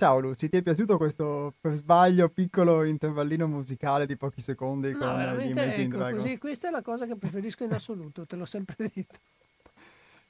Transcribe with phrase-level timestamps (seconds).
[0.00, 4.98] Ciao Lucy, ti è piaciuto questo per sbaglio piccolo intervallino musicale di pochi secondi No,
[4.98, 6.22] con gli veramente, Imagine ecco, Dragons?
[6.22, 9.18] così, questa è la cosa che preferisco in assoluto, te l'ho sempre detto.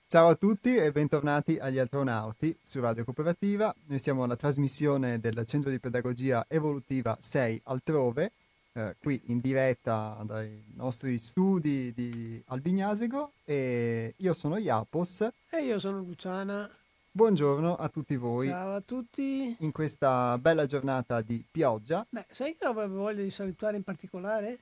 [0.09, 3.73] Ciao a tutti e bentornati agli Astronauti su Radio Cooperativa.
[3.87, 8.33] Noi siamo alla trasmissione del Centro di Pedagogia Evolutiva 6 altrove,
[8.73, 15.29] eh, qui in diretta dai nostri studi di Albignasego e io sono Iapos.
[15.49, 16.69] E io sono Luciana,
[17.13, 19.57] Buongiorno a tutti voi ciao a tutti.
[19.59, 22.07] in questa bella giornata di pioggia.
[22.09, 24.59] Beh, sai che avevo voglia di salutare in particolare?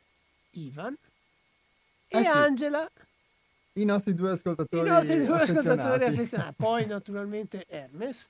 [0.53, 0.97] Ivan
[2.09, 2.91] e Eh sì, Angela,
[3.75, 6.55] I nostri due i ascoltatori nostri due ascoltatori affezionati.
[6.57, 8.29] Poi naturalmente Hermes,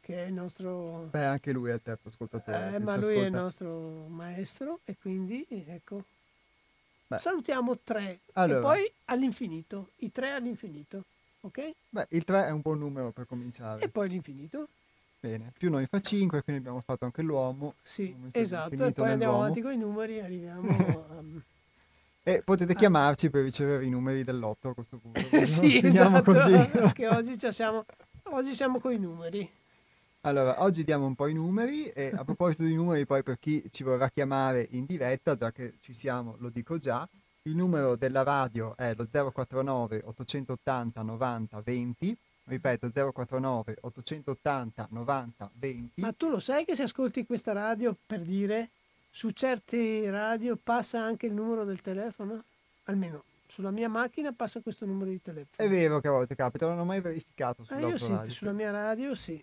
[0.00, 1.06] che è il nostro...
[1.10, 2.74] Beh, anche lui è il terzo ascoltatore.
[2.74, 3.40] eh, ma lui è il ascolta.
[3.40, 3.68] nostro
[4.08, 6.02] maestro e quindi ecco.
[7.06, 7.18] Beh.
[7.20, 8.58] Salutiamo tre Allora.
[8.58, 11.04] e poi all'infinito, i tre all'infinito,
[11.46, 11.70] ok?
[11.88, 13.82] Beh, il 3 è un buon numero per cominciare.
[13.82, 14.68] E poi l'infinito.
[15.18, 17.74] Bene, più noi fa 5, quindi abbiamo fatto anche l'uomo.
[17.82, 20.68] Sì, esatto, e poi andiamo avanti con i numeri e arriviamo
[21.08, 21.22] a...
[22.22, 22.76] E potete Ah.
[22.76, 25.20] chiamarci per ricevere i numeri dell'otto a questo punto.
[25.46, 26.52] sì, Finiamo esatto, così.
[26.70, 27.84] perché oggi, siamo,
[28.24, 29.48] oggi siamo con i numeri.
[30.22, 33.64] Allora, oggi diamo un po' i numeri e a proposito di numeri, poi per chi
[33.70, 37.08] ci vorrà chiamare in diretta, già che ci siamo, lo dico già,
[37.46, 46.00] il numero della radio è lo 049 880 90 20, ripeto 049 880 90 20.
[46.00, 48.70] Ma tu lo sai che se ascolti questa radio, per dire,
[49.10, 52.42] su certe radio passa anche il numero del telefono?
[52.84, 55.54] Almeno sulla mia macchina passa questo numero di telefono.
[55.56, 58.72] È vero che a volte capita, non ho mai verificato Eh, io sì, sulla mia
[58.72, 59.42] radio sì.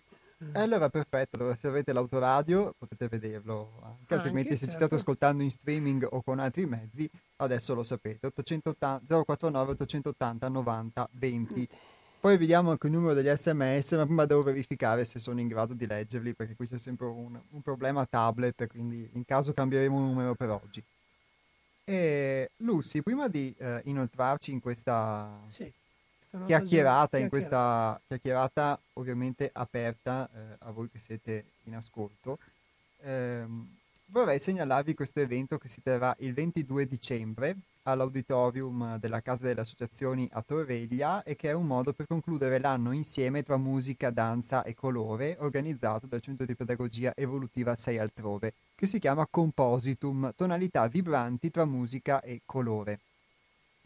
[0.52, 4.86] E allora perfetto, allora se avete l'autoradio potete vederlo anche, altrimenti Anche, se ci certo.
[4.86, 11.08] state ascoltando in streaming o con altri mezzi, adesso lo sapete, 880, 049 880 90
[11.12, 11.68] 20.
[12.20, 15.74] Poi vediamo anche il numero degli sms, ma prima devo verificare se sono in grado
[15.74, 20.34] di leggerli, perché qui c'è sempre un, un problema tablet, quindi in caso cambieremo numero
[20.34, 20.82] per oggi.
[21.84, 25.70] E Lucy, prima di eh, inoltrarci in questa sì.
[26.46, 32.38] Chiacchierata, in questa chiacchierata ovviamente aperta eh, a voi che siete in ascolto,
[33.02, 33.66] ehm,
[34.06, 40.28] vorrei segnalarvi questo evento che si terrà il 22 dicembre all'auditorium della Casa delle Associazioni
[40.32, 44.74] a Torreglia e che è un modo per concludere l'anno insieme tra musica, danza e
[44.74, 51.50] colore organizzato dal Centro di Pedagogia Evolutiva 6 altrove, che si chiama Compositum, tonalità vibranti
[51.50, 53.00] tra musica e colore.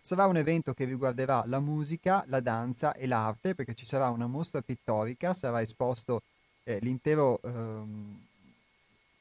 [0.00, 4.26] Sarà un evento che riguarderà la musica, la danza e l'arte perché ci sarà una
[4.26, 6.22] mostra pittorica, sarà esposto
[6.64, 8.26] eh, l'intero ehm,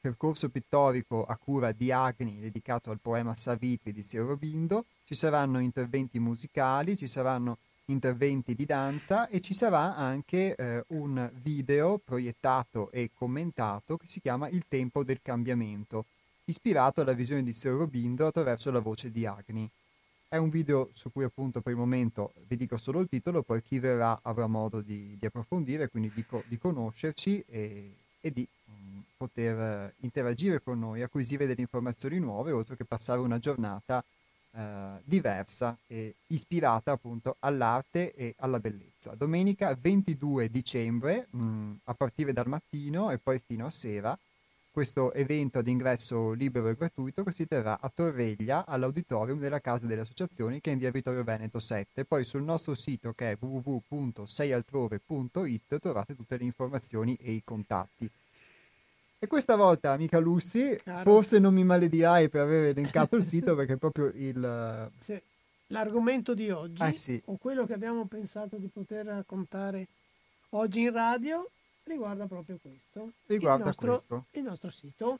[0.00, 5.58] percorso pittorico a cura di Agni dedicato al poema Savitri di Sri Aurobindo, ci saranno
[5.58, 12.90] interventi musicali, ci saranno interventi di danza e ci sarà anche eh, un video proiettato
[12.90, 16.04] e commentato che si chiama Il tempo del cambiamento,
[16.44, 19.68] ispirato alla visione di Sri Aurobindo attraverso la voce di Agni.
[20.30, 23.62] È un video su cui appunto per il momento vi dico solo il titolo, poi
[23.62, 28.46] chi verrà avrà modo di, di approfondire, quindi di, co- di conoscerci e, e di
[28.70, 34.04] mm, poter eh, interagire con noi, acquisire delle informazioni nuove, oltre che passare una giornata
[34.50, 39.14] eh, diversa e ispirata appunto all'arte e alla bellezza.
[39.14, 44.18] Domenica 22 dicembre, mm, a partire dal mattino e poi fino a sera,
[44.78, 49.86] questo evento ad ingresso libero e gratuito che si terrà a Torreglia all'auditorium della Casa
[49.86, 52.04] delle Associazioni che è in via Vittorio Veneto 7.
[52.04, 58.08] Poi sul nostro sito che è www.seialtrove.it trovate tutte le informazioni e i contatti.
[59.18, 61.10] E questa volta, amica Lucy, Caro.
[61.10, 64.92] forse non mi maledirai per aver elencato il sito perché proprio il...
[65.00, 65.20] Sì.
[65.70, 67.20] L'argomento di oggi, Eh sì.
[67.24, 69.88] o quello che abbiamo pensato di poter raccontare
[70.50, 71.50] oggi in radio,
[71.88, 73.12] riguarda proprio questo.
[73.26, 74.24] Riguarda il nostro, questo.
[74.32, 75.18] Il nostro sito.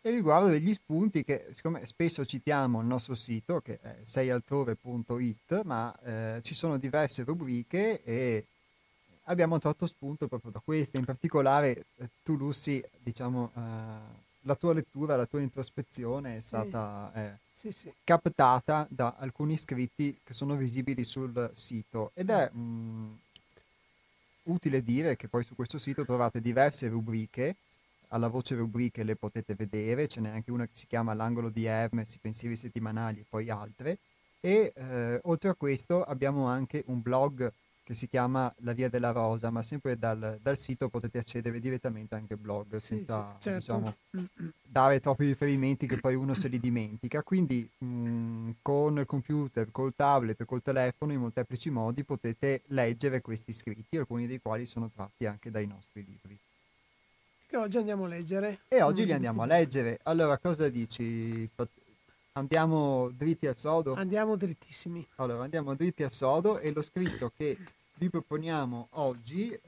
[0.00, 5.94] e riguardo degli spunti che siccome spesso citiamo il nostro sito che è seialtrove.it ma
[6.02, 8.44] eh, ci sono diverse rubriche e
[9.24, 13.60] abbiamo tratto spunto proprio da queste in particolare eh, tu Lucy diciamo eh,
[14.40, 16.46] la tua lettura la tua introspezione è Sì.
[16.48, 17.90] stata eh, Sì, sì.
[18.04, 23.18] captata da alcuni scritti che sono visibili sul sito ed è mh,
[24.44, 27.56] utile dire che poi su questo sito trovate diverse rubriche
[28.14, 31.64] alla voce rubriche le potete vedere, ce n'è anche una che si chiama L'angolo di
[31.64, 33.98] Hermes, i pensieri settimanali e poi altre.
[34.40, 37.50] E eh, oltre a questo abbiamo anche un blog
[37.84, 42.14] che si chiama La Via della Rosa, ma sempre dal, dal sito potete accedere direttamente
[42.14, 43.58] anche al blog Sì, senza sì, certo.
[43.58, 44.48] diciamo, Mm, mm.
[44.62, 47.22] dare troppi riferimenti che poi uno se li dimentica.
[47.22, 53.52] Quindi mh, con il computer, col tablet, col telefono, in molteplici modi potete leggere questi
[53.52, 56.38] scritti, alcuni dei quali sono tratti anche dai nostri libri.
[57.46, 58.60] Che oggi andiamo a leggere.
[58.68, 59.98] E oggi li andiamo a leggere.
[60.04, 61.48] Allora, cosa dici?
[62.36, 63.94] Andiamo dritti al sodo?
[63.94, 65.06] Andiamo drittissimi.
[65.16, 67.56] Allora, andiamo dritti al sodo e lo scritto che
[67.94, 69.60] vi proponiamo oggi eh,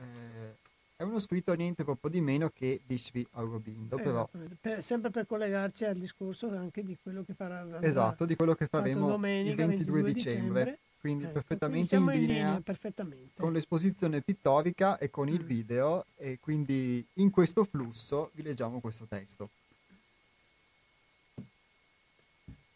[0.97, 4.29] è uno scritto niente proprio di meno che di Sri Aurobindo, però...
[4.61, 7.65] Per, sempre per collegarci al discorso anche di quello che farà...
[7.83, 10.43] Esatto, di quello che faremo domenica, il 22, 22 dicembre.
[10.43, 13.41] dicembre quindi ecco, perfettamente quindi in, linea in linea perfettamente.
[13.41, 15.47] con l'esposizione pittorica e con il mm.
[15.47, 19.51] video e quindi in questo flusso vi leggiamo questo testo.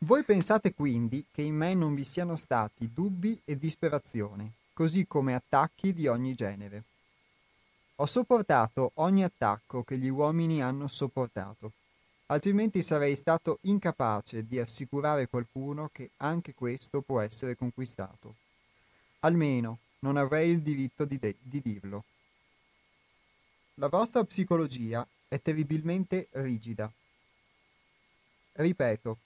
[0.02, 5.34] Voi pensate quindi che in me non vi siano stati dubbi e disperazione, così come
[5.34, 6.84] attacchi di ogni genere.
[7.96, 11.72] Ho sopportato ogni attacco che gli uomini hanno sopportato,
[12.26, 18.36] altrimenti sarei stato incapace di assicurare qualcuno che anche questo può essere conquistato.
[19.20, 22.04] Almeno non avrei il diritto di, de- di dirlo.
[23.74, 26.90] La vostra psicologia è terribilmente rigida.
[28.52, 29.18] Ripeto,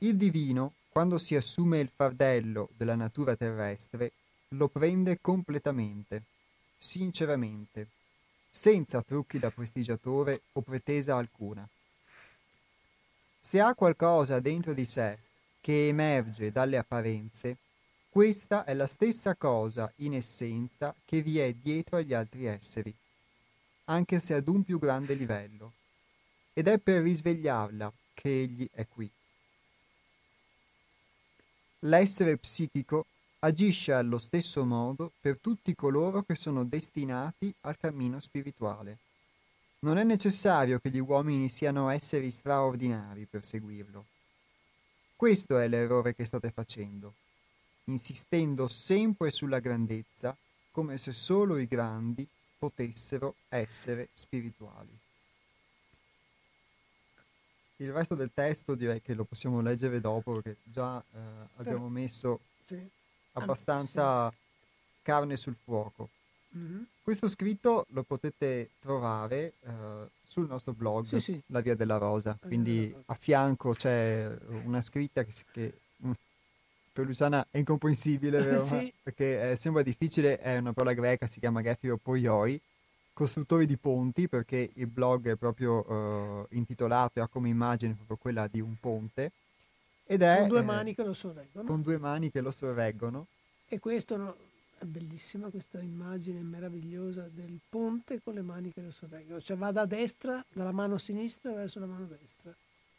[0.00, 4.12] il divino, quando si assume il fardello della natura terrestre,
[4.50, 6.22] lo prende completamente,
[6.76, 7.88] sinceramente,
[8.50, 11.68] senza trucchi da prestigiatore o pretesa alcuna.
[13.40, 15.18] Se ha qualcosa dentro di sé
[15.60, 17.56] che emerge dalle apparenze,
[18.08, 22.94] questa è la stessa cosa in essenza che vi è dietro agli altri esseri,
[23.84, 25.72] anche se ad un più grande livello,
[26.52, 29.10] ed è per risvegliarla che egli è qui.
[31.82, 33.06] L'essere psichico
[33.40, 38.98] agisce allo stesso modo per tutti coloro che sono destinati al cammino spirituale.
[39.80, 44.06] Non è necessario che gli uomini siano esseri straordinari per seguirlo.
[45.14, 47.14] Questo è l'errore che state facendo,
[47.84, 50.36] insistendo sempre sulla grandezza
[50.72, 52.26] come se solo i grandi
[52.58, 54.98] potessero essere spirituali.
[57.80, 61.18] Il resto del testo direi che lo possiamo leggere dopo perché già eh,
[61.56, 62.78] abbiamo messo sì.
[63.32, 64.32] abbastanza
[65.02, 66.08] carne sul fuoco.
[66.56, 66.82] Mm-hmm.
[67.02, 69.70] Questo scritto lo potete trovare uh,
[70.24, 71.42] sul nostro blog, sì, sì.
[71.46, 74.30] La Via della Rosa, quindi a fianco c'è
[74.64, 75.72] una scritta che, che
[76.04, 76.10] mm,
[76.92, 78.92] per Luciana è incomprensibile, sì.
[79.02, 82.60] perché eh, sembra difficile, è una parola greca, si chiama Gefiro Poioi,
[83.18, 88.16] costruttori di ponti, perché il blog è proprio uh, intitolato e ha come immagine proprio
[88.16, 89.32] quella di un ponte.
[90.06, 91.66] Ed è, con due eh, mani che lo sorreggono.
[91.66, 93.26] Con due mani che lo sorreggono.
[93.66, 94.36] E questo no,
[94.78, 99.40] è bellissima questa immagine meravigliosa del ponte con le mani che lo sorreggono.
[99.40, 102.54] Cioè va da destra, dalla mano sinistra verso la mano destra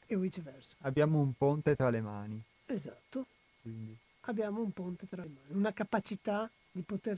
[0.06, 0.75] e viceversa.
[0.81, 2.44] Abbiamo un ponte tra le mani.
[2.65, 3.25] Esatto.
[3.62, 3.95] Quindi.
[4.24, 7.18] Abbiamo un ponte tra le mani, una capacità di poter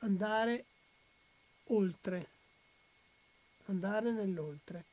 [0.00, 0.66] andare
[1.68, 2.28] oltre,
[3.66, 4.84] andare nell'oltre.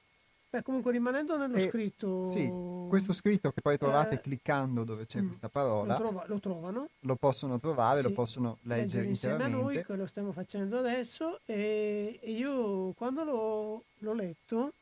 [0.52, 2.24] Beh, comunque rimanendo nello e, scritto...
[2.24, 2.52] Sì,
[2.90, 5.94] questo scritto che poi trovate eh, cliccando dove c'è mm, questa parola...
[5.94, 6.90] Lo, trova, lo, trovano.
[7.02, 11.40] Lo possono trovare, sì, lo possono leggere insieme a noi, che lo stiamo facendo adesso,
[11.46, 14.74] e, e io quando l'ho, l'ho, letto,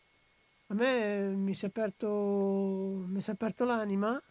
[0.68, 2.08] a me mi si è aperto,
[3.06, 4.22] mi si è aperto l'anima,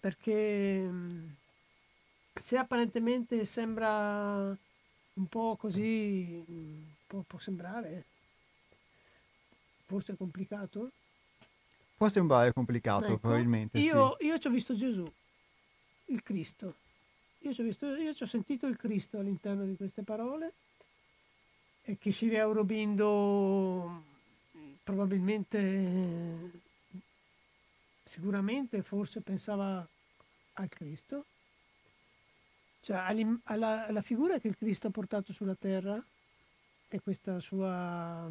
[0.00, 1.26] perché mm,
[2.34, 4.52] se apparentemente sembra
[5.16, 8.04] un po' così, mm, può, può sembrare
[9.86, 10.90] forse complicato?
[11.96, 13.78] Può sembrare complicato, ecco, probabilmente.
[13.78, 14.26] Io, sì.
[14.26, 15.04] io ci ho visto Gesù,
[16.06, 16.74] il Cristo.
[17.40, 20.52] Io ci ho, visto, io ci ho sentito il Cristo all'interno di queste parole
[21.82, 24.02] e che Shiri Aurobindo
[24.82, 26.50] probabilmente,
[28.04, 29.86] sicuramente, forse pensava
[30.54, 31.26] al Cristo,
[32.86, 36.00] cioè alla, alla figura che il Cristo ha portato sulla terra
[36.86, 38.30] e questa sua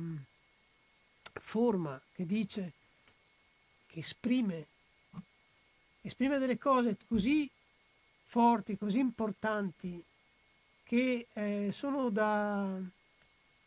[1.34, 2.72] forma che dice,
[3.86, 4.68] che esprime,
[6.00, 7.52] esprime delle cose così
[8.24, 10.02] forti, così importanti,
[10.86, 12.80] che eh, sono da,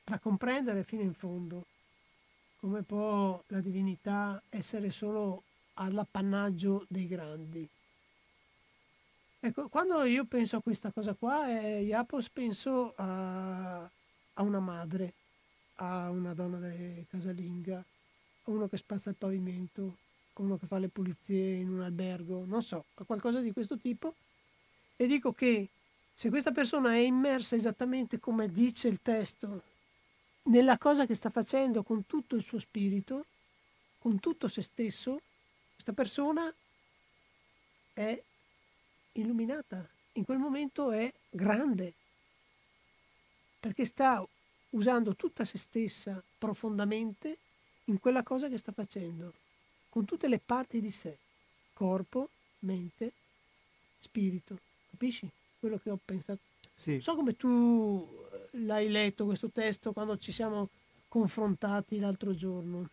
[0.05, 1.67] da comprendere fino in fondo.
[2.61, 5.43] Come può la divinità essere solo
[5.75, 7.69] all'appannaggio dei grandi?
[9.41, 15.15] Ecco, quando io penso a questa cosa qua, eh, Iapos penso a, a una madre
[15.81, 16.59] a una donna
[17.09, 19.97] casalinga, a uno che spazza il pavimento,
[20.35, 23.77] a uno che fa le pulizie in un albergo, non so, a qualcosa di questo
[23.77, 24.15] tipo.
[24.97, 25.69] E dico che
[26.15, 29.63] se questa persona è immersa esattamente come dice il testo,
[30.45, 33.27] nella cosa che sta facendo con tutto il suo spirito,
[33.99, 35.21] con tutto se stesso,
[35.75, 36.53] questa persona
[37.93, 38.21] è
[39.21, 41.93] illuminata, in quel momento è grande,
[43.61, 44.27] perché sta
[44.71, 47.39] usando tutta se stessa profondamente
[47.85, 49.33] in quella cosa che sta facendo,
[49.89, 51.17] con tutte le parti di sé,
[51.73, 52.29] corpo,
[52.61, 53.13] mente,
[53.99, 54.59] spirito.
[54.91, 56.41] Capisci quello che ho pensato?
[56.73, 57.01] Sì.
[57.01, 60.69] So come tu eh, l'hai letto questo testo quando ci siamo
[61.09, 62.89] confrontati l'altro giorno.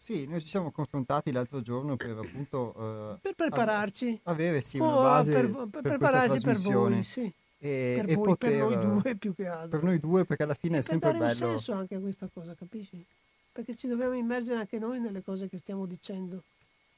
[0.00, 2.72] Sì, noi ci siamo confrontati l'altro giorno per appunto
[3.14, 4.20] eh, per prepararci.
[4.22, 7.22] avere sì una base per, per, per prepararci per voi, sì.
[7.58, 9.68] E, per, e voi, poter, per noi due più che altro.
[9.70, 11.34] Per noi due perché alla fine è sempre per bello.
[11.34, 13.04] dare un senso anche a questa cosa, capisci?
[13.50, 16.44] Perché ci dobbiamo immergere anche noi nelle cose che stiamo dicendo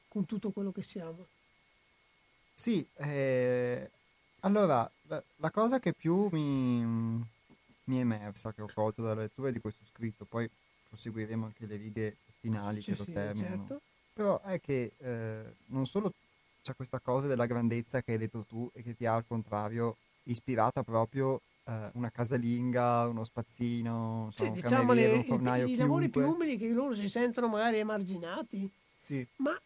[0.09, 1.27] con tutto quello che siamo.
[2.53, 3.91] Sì, eh,
[4.41, 9.51] allora la, la, cosa che più mi, mi, è emersa, che ho colto dalla lettura
[9.51, 10.49] di questo scritto, poi
[10.89, 13.57] proseguiremo anche le righe finali sì, che lo sì, terminano.
[13.69, 13.81] Certo.
[14.13, 16.13] Però è che eh, non solo
[16.63, 19.97] c'è questa cosa della grandezza che hai detto tu e che ti ha al contrario
[20.25, 25.77] ispirata proprio eh, una casalinga, uno spazzino, sì, un diciamo le, un fornaio, i, i
[25.77, 28.71] lavori più umili che loro si sentono magari emarginati.
[28.99, 29.27] Sì.
[29.37, 29.59] Ma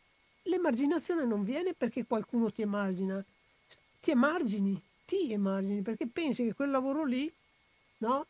[0.42, 3.24] l'emarginazione non viene perché qualcuno ti emargina,
[4.00, 7.32] ti emargini, ti emargini perché pensi che quel lavoro lì,
[7.98, 8.26] no?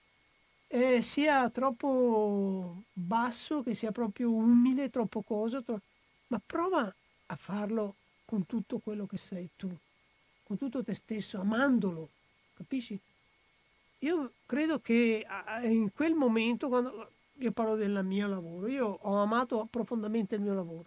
[0.74, 5.80] Eh, sia troppo basso, che sia proprio umile, troppo cosa, tro...
[6.26, 6.92] ma prova
[7.26, 9.72] a farlo con tutto quello che sei tu,
[10.42, 12.08] con tutto te stesso, amandolo,
[12.54, 12.98] capisci?
[14.00, 15.24] Io credo che
[15.62, 20.54] in quel momento, quando io parlo del mio lavoro, io ho amato profondamente il mio
[20.54, 20.86] lavoro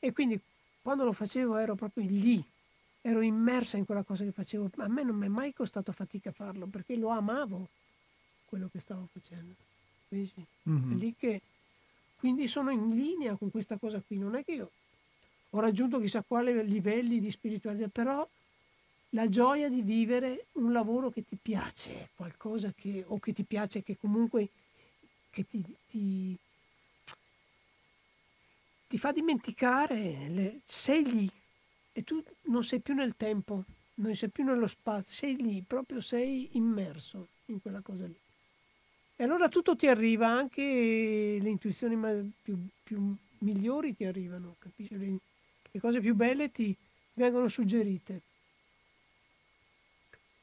[0.00, 0.38] e quindi
[0.82, 2.44] quando lo facevo ero proprio lì,
[3.02, 6.32] ero immersa in quella cosa che facevo, a me non mi è mai costato fatica
[6.32, 7.68] farlo perché lo amavo
[8.46, 9.54] quello che stavo facendo.
[10.14, 11.10] Mm-hmm.
[11.18, 11.42] Che
[12.18, 14.18] quindi sono in linea con questa cosa qui.
[14.18, 14.70] Non è che io
[15.50, 18.26] ho raggiunto chissà quale livelli di spiritualità, però
[19.10, 23.82] la gioia di vivere un lavoro che ti piace, qualcosa che, o che ti piace,
[23.82, 24.48] che comunque
[25.30, 26.36] che ti, ti,
[28.88, 31.30] ti fa dimenticare, le, sei lì
[31.92, 36.00] e tu non sei più nel tempo, non sei più nello spazio, sei lì, proprio
[36.00, 38.18] sei immerso in quella cosa lì.
[39.18, 41.96] E allora tutto ti arriva, anche le intuizioni
[42.42, 44.96] più, più migliori ti arrivano, capisci?
[44.98, 45.18] Le,
[45.70, 46.76] le, cose più belle ti
[47.14, 48.20] vengono suggerite.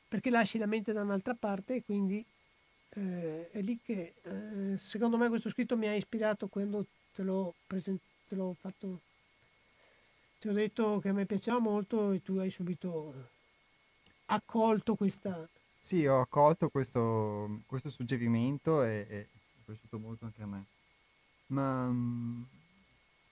[0.07, 2.25] Perché lasci la mente da un'altra parte e quindi
[2.95, 7.53] eh, è lì che eh, secondo me questo scritto mi ha ispirato quando te l'ho,
[7.67, 9.01] present- te l'ho fatto.
[10.39, 13.29] Ti ho detto che a me piaceva molto e tu hai subito
[14.25, 15.47] accolto questa,
[15.83, 19.27] sì, ho accolto questo, questo suggerimento e, e, è
[19.65, 20.63] piaciuto molto anche a me.
[21.47, 22.43] Ma mm,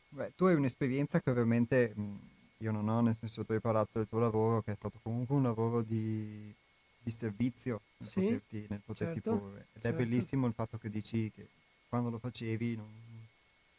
[0.10, 2.16] beh, tu hai un'esperienza che ovviamente mm,
[2.58, 5.34] io non ho, nel senso tu hai parlato del tuo lavoro, che è stato comunque
[5.34, 6.54] un lavoro di,
[7.02, 9.68] di servizio nel sì, poterti, nel poterti certo, porre.
[9.72, 9.88] Ed certo.
[9.88, 11.48] è bellissimo il fatto che dici che
[11.88, 12.90] quando lo facevi non,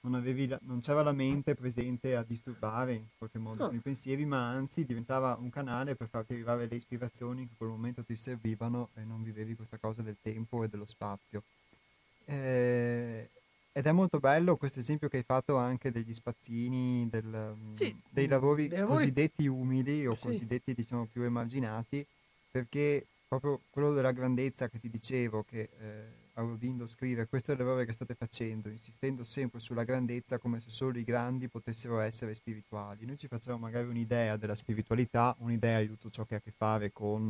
[0.02, 3.72] non, avevi la, non c'era la mente presente a disturbare in qualche modo no.
[3.72, 7.70] i pensieri, ma anzi diventava un canale per farti arrivare le ispirazioni che in quel
[7.70, 11.42] momento ti servivano e non vivevi questa cosa del tempo e dello spazio.
[12.24, 13.28] Eh,
[13.74, 18.26] ed è molto bello questo esempio che hai fatto anche degli spazzini, del, sì, dei
[18.26, 20.20] lavori, lavori cosiddetti umili o sì.
[20.20, 22.04] cosiddetti diciamo più emarginati,
[22.50, 27.84] perché proprio quello della grandezza che ti dicevo, che eh, Aurobindo scrive questo è l'errore
[27.84, 33.04] che state facendo, insistendo sempre sulla grandezza come se solo i grandi potessero essere spirituali.
[33.04, 36.50] Noi ci facciamo magari un'idea della spiritualità, un'idea di tutto ciò che ha a che
[36.56, 37.28] fare con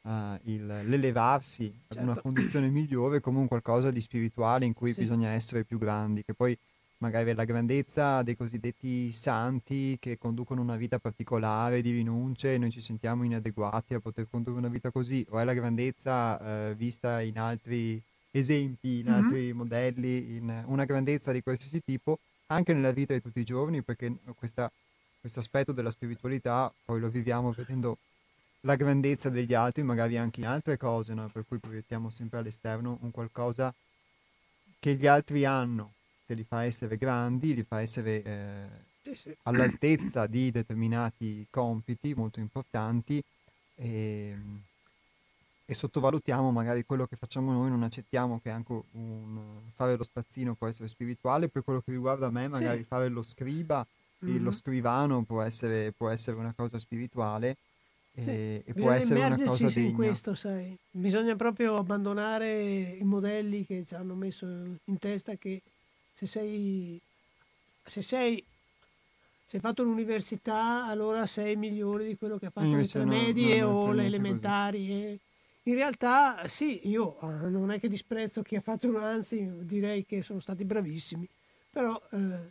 [0.00, 0.10] uh,
[0.44, 1.98] il, l'elevarsi certo.
[1.98, 2.22] ad una certo.
[2.22, 5.00] condizione migliore come un qualcosa di spirituale in cui sì.
[5.00, 6.56] bisogna essere più grandi, che poi
[6.98, 12.58] magari è la grandezza dei cosiddetti santi che conducono una vita particolare di rinunce e
[12.58, 16.74] noi ci sentiamo inadeguati a poter condurre una vita così, o è la grandezza eh,
[16.74, 19.14] vista in altri esempi, in mm-hmm.
[19.14, 23.82] altri modelli, in una grandezza di qualsiasi tipo, anche nella vita di tutti i giorni,
[23.82, 24.70] perché questo
[25.38, 27.98] aspetto della spiritualità poi lo viviamo vedendo
[28.62, 31.28] la grandezza degli altri, magari anche in altre cose, no?
[31.28, 33.72] per cui proiettiamo sempre all'esterno un qualcosa
[34.78, 35.92] che gli altri hanno,
[36.26, 38.66] che li fa essere grandi, li fa essere eh,
[39.02, 39.36] sì, sì.
[39.42, 43.22] all'altezza di determinati compiti molto importanti.
[43.74, 44.36] E,
[45.64, 49.40] e sottovalutiamo magari quello che facciamo noi, non accettiamo che anche un,
[49.74, 52.84] fare lo spazzino può essere spirituale, per quello che riguarda me magari sì.
[52.84, 53.86] fare lo scriba
[54.24, 54.42] mm-hmm.
[54.42, 57.56] lo scrivano può essere, può essere una cosa spirituale
[58.14, 58.70] e, sì.
[58.70, 59.88] e può essere una cosa degna.
[59.88, 60.76] in questo, sai.
[60.90, 65.62] Bisogna proprio abbandonare i modelli che ci hanno messo in testa che
[66.12, 67.00] se sei,
[67.84, 68.44] se sei
[69.52, 73.16] se hai fatto l'università allora sei migliore di quello che ha fatto Invece le tre
[73.16, 75.20] no, medie o le elementari.
[75.64, 80.04] In realtà sì, io eh, non è che disprezzo chi ha fatto un anzi, direi
[80.04, 81.28] che sono stati bravissimi,
[81.70, 82.50] però eh,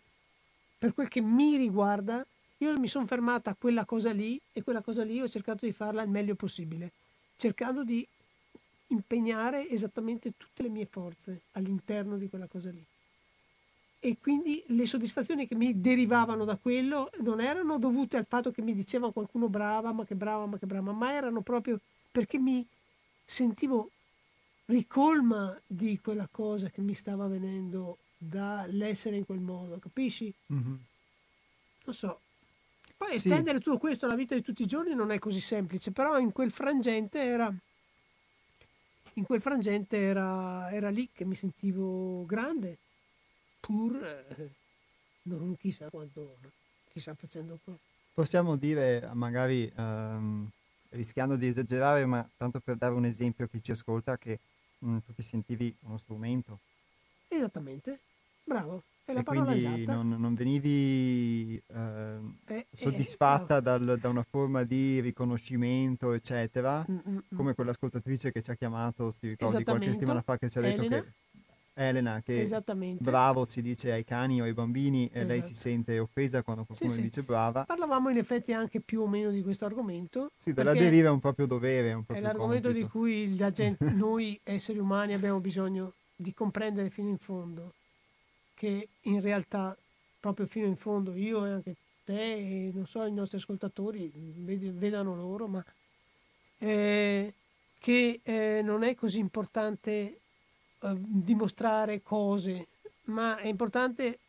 [0.78, 2.26] per quel che mi riguarda
[2.60, 5.74] io mi sono fermata a quella cosa lì e quella cosa lì ho cercato di
[5.74, 6.92] farla il meglio possibile,
[7.36, 8.08] cercando di
[8.88, 12.84] impegnare esattamente tutte le mie forze all'interno di quella cosa lì.
[14.00, 18.62] E quindi le soddisfazioni che mi derivavano da quello non erano dovute al fatto che
[18.62, 21.80] mi diceva qualcuno brava, ma che brava, ma che brava, ma erano proprio
[22.12, 22.66] perché mi
[23.32, 23.92] sentivo
[24.66, 30.34] ricolma di quella cosa che mi stava avvenendo dall'essere in quel modo, capisci?
[30.54, 30.76] Mm-hmm.
[31.86, 32.20] Non so,
[32.98, 33.30] poi sì.
[33.30, 36.34] estendere tutto questo alla vita di tutti i giorni non è così semplice, però in
[36.34, 37.54] quel frangente era,
[39.14, 42.78] in quel frangente era, era lì che mi sentivo grande,
[43.62, 44.50] pur eh,
[45.24, 46.38] non chissà quanto,
[46.92, 47.58] chissà facendo.
[48.14, 50.52] Possiamo dire, magari ehm,
[50.92, 54.40] rischiando di esagerare, ma tanto per dare un esempio a chi ci ascolta, che
[54.80, 56.60] mh, tu ti sentivi uno strumento.
[57.28, 58.00] Esattamente,
[58.44, 58.84] bravo.
[59.04, 64.24] È la e parola quindi non, non venivi eh, eh, soddisfatta eh, dal, da una
[64.24, 67.36] forma di riconoscimento, eccetera, mm, mm, mm.
[67.36, 70.82] come quell'ascoltatrice che ci ha chiamato, si ricordi qualche settimana fa che ci ha detto
[70.82, 71.02] Elena.
[71.02, 71.12] che
[71.82, 72.48] Elena che
[73.00, 75.28] bravo si dice ai cani o ai bambini e esatto.
[75.28, 75.70] lei si esatto.
[75.70, 77.66] sente offesa quando qualcuno sì, gli dice brava.
[77.66, 80.32] Parlavamo in effetti anche più o meno di questo argomento.
[80.36, 81.94] Sì, della deriva è un proprio dovere.
[81.94, 82.86] Un proprio è l'argomento compito.
[82.86, 87.74] di cui gente, noi esseri umani abbiamo bisogno di comprendere fino in fondo
[88.54, 89.76] che in realtà
[90.20, 95.16] proprio fino in fondo io e anche te e non so i nostri ascoltatori vedano
[95.16, 95.66] loro, ma
[96.60, 97.34] eh,
[97.80, 100.21] che eh, non è così importante
[100.82, 102.68] eh, dimostrare cose,
[103.06, 104.20] ma è importante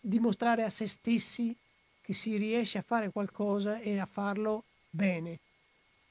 [0.00, 1.54] dimostrare a se stessi
[2.00, 5.38] che si riesce a fare qualcosa e a farlo bene,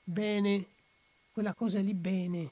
[0.04, 0.66] bene,
[1.32, 2.52] quella cosa lì bene,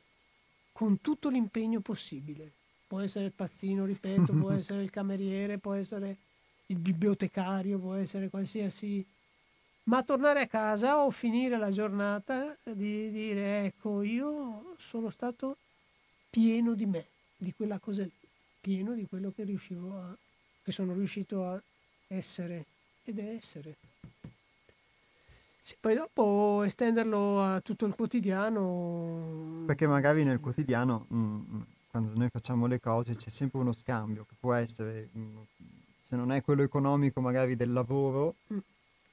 [0.71, 2.51] con tutto l'impegno possibile.
[2.87, 6.17] Può essere il pazzino, ripeto, può essere il cameriere, può essere
[6.67, 9.05] il bibliotecario, può essere qualsiasi...
[9.83, 15.55] Ma tornare a casa o finire la giornata di dire ecco, io sono stato
[16.29, 17.05] pieno di me,
[17.37, 18.05] di quella cosa
[18.59, 20.17] pieno di quello che riuscivo a,
[20.63, 21.61] che sono riuscito a
[22.07, 22.65] essere
[23.03, 23.75] ed essere.
[25.61, 29.63] Sì, poi dopo estenderlo a tutto il quotidiano.
[29.65, 33.73] Perché magari nel quotidiano mh, mm, mm, quando noi facciamo le cose c'è sempre uno
[33.73, 35.37] scambio che può essere, mm,
[36.01, 38.57] se non è quello economico magari del lavoro, mm.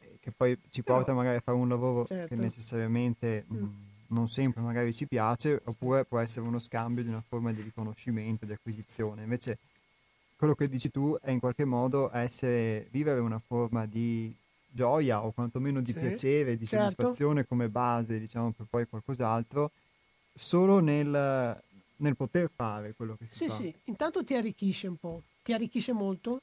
[0.01, 2.35] Eh, che poi ci porta Però, magari a fare un lavoro certo.
[2.35, 3.57] che necessariamente mm.
[3.57, 7.53] mh, mm, non sempre magari ci piace, oppure può essere uno scambio di una forma
[7.53, 9.23] di riconoscimento, di acquisizione.
[9.23, 9.59] Invece
[10.37, 14.35] quello che dici tu è in qualche modo essere, vivere una forma di
[14.67, 16.87] gioia o quantomeno di sì, piacere, di certo.
[16.87, 19.71] soddisfazione come base, diciamo, per poi qualcos'altro,
[20.35, 21.62] solo nel,
[21.97, 23.55] nel poter fare quello che si sì, fa.
[23.55, 26.40] Sì, sì, intanto ti arricchisce un po', ti arricchisce molto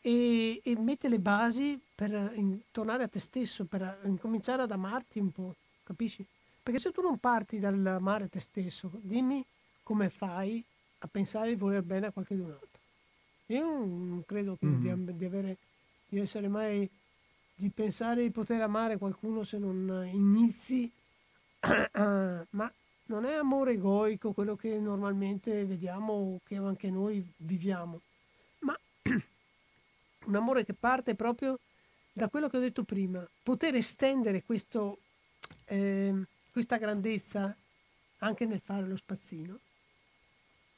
[0.00, 5.18] e, e mette le basi per in, tornare a te stesso, per incominciare ad amarti
[5.18, 6.26] un po', capisci?
[6.62, 9.44] Perché se tu non parti dall'amare te stesso, dimmi
[9.82, 10.64] come fai
[10.98, 12.80] a pensare di voler bene a qualcun altro.
[13.46, 15.06] Io non credo mm-hmm.
[15.06, 15.56] di, di, avere,
[16.08, 16.88] di essere mai,
[17.54, 20.90] di pensare di poter amare qualcuno se non inizi,
[22.50, 22.72] ma
[23.06, 28.00] non è amore egoico quello che normalmente vediamo o che anche noi viviamo,
[28.60, 28.78] ma
[30.24, 31.58] un amore che parte proprio
[32.12, 34.98] da quello che ho detto prima, poter estendere questo,
[35.66, 36.14] eh,
[36.50, 37.54] questa grandezza
[38.18, 39.58] anche nel fare lo spazzino,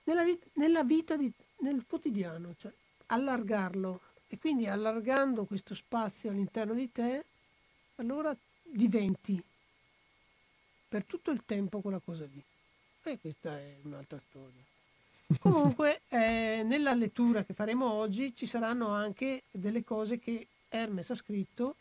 [0.05, 2.73] nella, vita, nella vita di, nel quotidiano, cioè
[3.07, 7.25] allargarlo e quindi allargando questo spazio all'interno di te,
[7.97, 9.43] allora diventi
[10.89, 12.43] per tutto il tempo quella cosa lì.
[13.03, 14.63] E questa è un'altra storia.
[15.39, 21.15] Comunque, eh, nella lettura che faremo oggi ci saranno anche delle cose che Hermes ha
[21.15, 21.77] scritto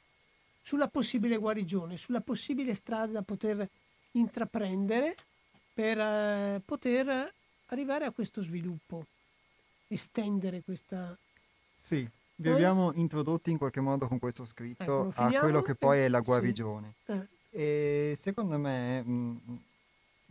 [0.66, 3.70] sulla possibile guarigione, sulla possibile strada da poter
[4.14, 5.16] intraprendere
[5.72, 7.32] per eh, poter
[7.68, 9.06] arrivare a questo sviluppo,
[9.88, 11.16] estendere questa...
[11.76, 16.00] Sì, vi abbiamo introdotti in qualche modo con questo scritto ecco, a quello che poi
[16.00, 16.96] è la guarigione.
[17.06, 17.12] Sì.
[17.12, 17.28] Eh.
[18.12, 19.56] E secondo me, mh, mm, mm,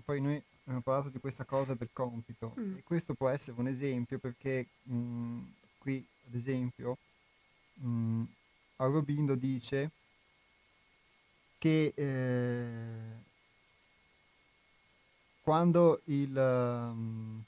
[0.05, 2.79] poi noi abbiamo parlato di questa cosa del compito mm.
[2.79, 5.43] e questo può essere un esempio perché mh, mm,
[5.79, 6.99] qui, ad esempio,
[7.75, 8.23] mh,
[8.79, 9.91] Aurobindo dice
[11.65, 13.23] che eh,
[15.43, 17.43] quando il, um,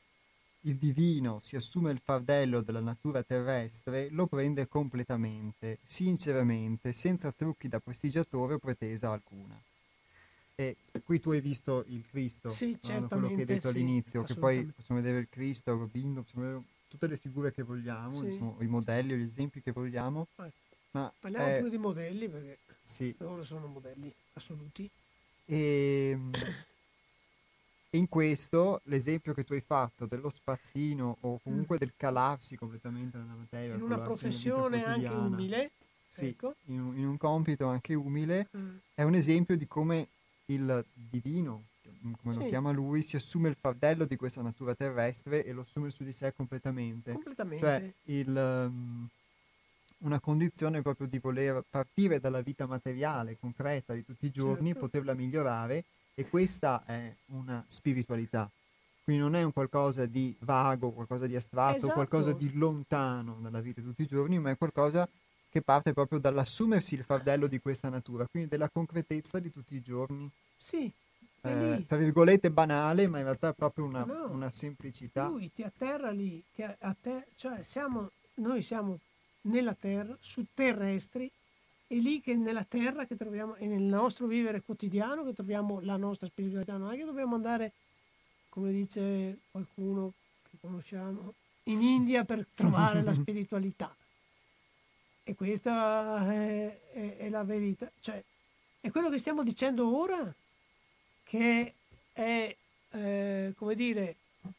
[0.62, 7.68] il divino si assume il fardello della natura terrestre, lo prende completamente, sinceramente, senza trucchi
[7.68, 9.54] da prestigiatore o pretesa alcuna.
[10.54, 13.08] E qui tu hai visto il Cristo, Sì, no?
[13.08, 16.46] quello che hai detto sì, all'inizio, che poi possiamo vedere il Cristo, il Robino, possiamo
[16.46, 18.28] vedere tutte le figure che vogliamo, Sì.
[18.28, 20.26] diciamo, i modelli gli esempi che vogliamo,
[20.92, 24.88] ma Parliamo è- più di modelli perché sì, loro sono modelli assoluti.
[25.44, 26.18] E
[27.88, 33.16] e in questo l'esempio che tu hai fatto dello spazzino o comunque del calarsi completamente
[33.16, 35.70] nella materia, In una professione anche umile,
[36.08, 36.54] sì, ecco.
[36.66, 38.76] in, un, in un compito anche umile, Mm.
[38.94, 40.08] è un esempio di come
[40.46, 41.64] il divino,
[42.22, 42.48] come lo Sì.
[42.48, 46.12] chiama lui, si assume il fardello di questa natura terrestre e lo assume su di
[46.12, 47.12] sé completamente.
[47.12, 47.58] completamente.
[47.64, 48.28] Cioè, il,
[48.68, 49.08] um,
[49.98, 54.80] una condizione proprio di voler partire dalla vita materiale, concreta di tutti i giorni, Certo.
[54.80, 58.50] poterla migliorare e questa è una spiritualità.
[59.02, 61.92] Quindi non è un qualcosa di vago, qualcosa di astratto, Esatto.
[61.92, 65.08] qualcosa di lontano dalla vita di tutti i giorni, ma è qualcosa
[65.48, 69.80] che parte proprio dall'assumersi il fardello di questa natura, quindi della concretezza di tutti i
[69.80, 70.28] giorni,
[70.58, 70.92] sì,
[71.42, 74.26] eh, tra virgolette banale, ma in realtà è proprio una, No.
[74.32, 75.28] una semplicità.
[75.28, 78.98] Lui ti atterra lì, ti a, a te- cioè siamo, noi siamo
[79.46, 81.30] nella terra, su terrestri,
[81.86, 85.96] è lì che nella terra che troviamo, e nel nostro vivere quotidiano che troviamo la
[85.96, 87.72] nostra spiritualità, non è che dobbiamo andare,
[88.48, 90.12] come dice qualcuno
[90.50, 93.94] che conosciamo, in India per trovare la spiritualità.
[95.24, 98.22] E questa è, è- è la verità, cioè
[98.80, 100.32] è quello che stiamo dicendo ora
[101.24, 101.74] che
[102.12, 102.56] è,
[102.90, 104.16] eh, come dire,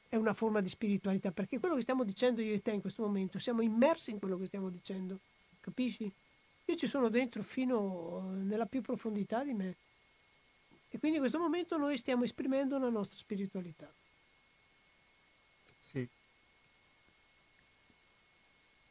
[0.10, 3.04] è una forma di spiritualità, perché quello che stiamo dicendo io e te in questo
[3.04, 5.20] momento, siamo immersi in quello che stiamo dicendo,
[5.62, 6.12] capisci?
[6.66, 9.76] Io ci sono dentro fino nella più profondità di me
[10.90, 13.92] e quindi in questo momento noi stiamo esprimendo la nostra spiritualità.
[15.80, 16.08] Sì.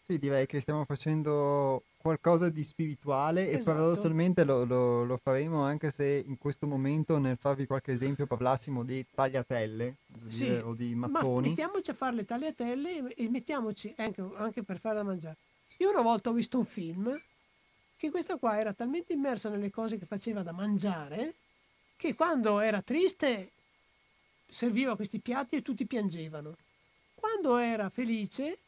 [0.04, 3.72] Sì, direi che stiamo facendo qualcosa di spirituale e Esatto.
[3.78, 8.84] paradossalmente lo, lo- lo faremo anche se in questo momento nel farvi qualche esempio parlassimo
[8.84, 9.96] di tagliatelle
[10.28, 11.48] Sì, dire, o di Ma mattoni.
[11.48, 15.36] mettiamoci a fare le tagliatelle e, e mettiamoci anche, anche per fare da mangiare.
[15.78, 17.20] Io una volta ho visto un film
[17.96, 21.34] che questa qua era talmente immersa nelle cose che faceva da mangiare
[21.96, 23.50] che quando era triste
[24.48, 26.54] serviva questi piatti e tutti piangevano.
[27.14, 28.58] Quando era felice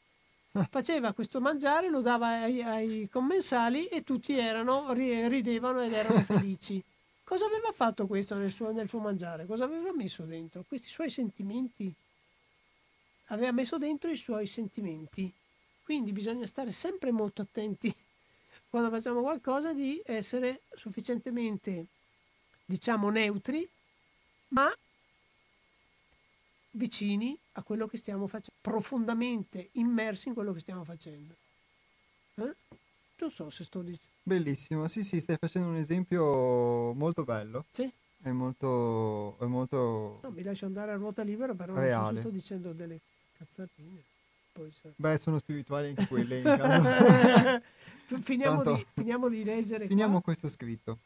[0.71, 6.21] faceva questo mangiare, lo dava ai, ai commensali e tutti erano, ri- ridevano ed erano
[6.23, 6.83] felici.
[7.25, 9.45] Cosa aveva fatto questo nel suo, nel suo mangiare?
[9.45, 10.65] Cosa aveva messo dentro?
[10.67, 11.93] Questi suoi sentimenti.
[13.27, 15.31] Aveva messo dentro i suoi sentimenti.
[15.83, 17.95] Quindi bisogna stare sempre molto attenti
[18.71, 21.87] quando facciamo qualcosa di essere sufficientemente,
[22.65, 23.69] diciamo, neutri,
[24.49, 24.73] ma
[26.73, 31.35] vicini a quello che stiamo facendo, profondamente immersi in quello che stiamo facendo.
[32.37, 32.55] Eh?
[33.21, 34.07] Non so se sto dicendo.
[34.23, 37.91] Bellissimo, sì sì, stai facendo un esempio molto bello, Sì?
[38.23, 40.21] è molto, è molto...
[40.23, 43.01] No, mi lascio andare a ruota libera, però non so sto dicendo delle
[43.39, 44.03] cazzatine.
[44.53, 46.43] Poi se- Beh, sono spirituali anche quelle
[48.23, 49.79] finiamo, Tanto- di, finiamo di leggere.
[49.79, 49.89] qua.
[49.89, 50.99] Finiamo questo scritto.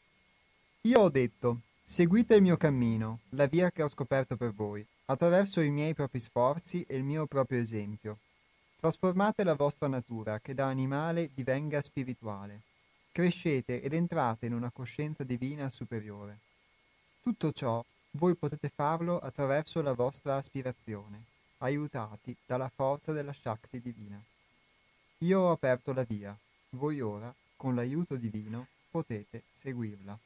[0.81, 5.61] Io ho detto, seguite il mio cammino, la via che ho scoperto per voi, attraverso
[5.61, 8.19] i miei propri sforzi e il mio proprio esempio.
[8.79, 12.61] Trasformate la vostra natura, che da animale divenga spirituale.
[13.11, 16.39] Crescete ed entrate in una coscienza divina superiore.
[17.21, 21.23] Tutto ciò voi potete farlo attraverso la vostra aspirazione,
[21.59, 24.21] aiutati dalla forza della Shakti divina.
[25.19, 26.37] Io ho aperto la via,
[26.71, 30.17] voi ora, con l'aiuto divino, potete seguirla.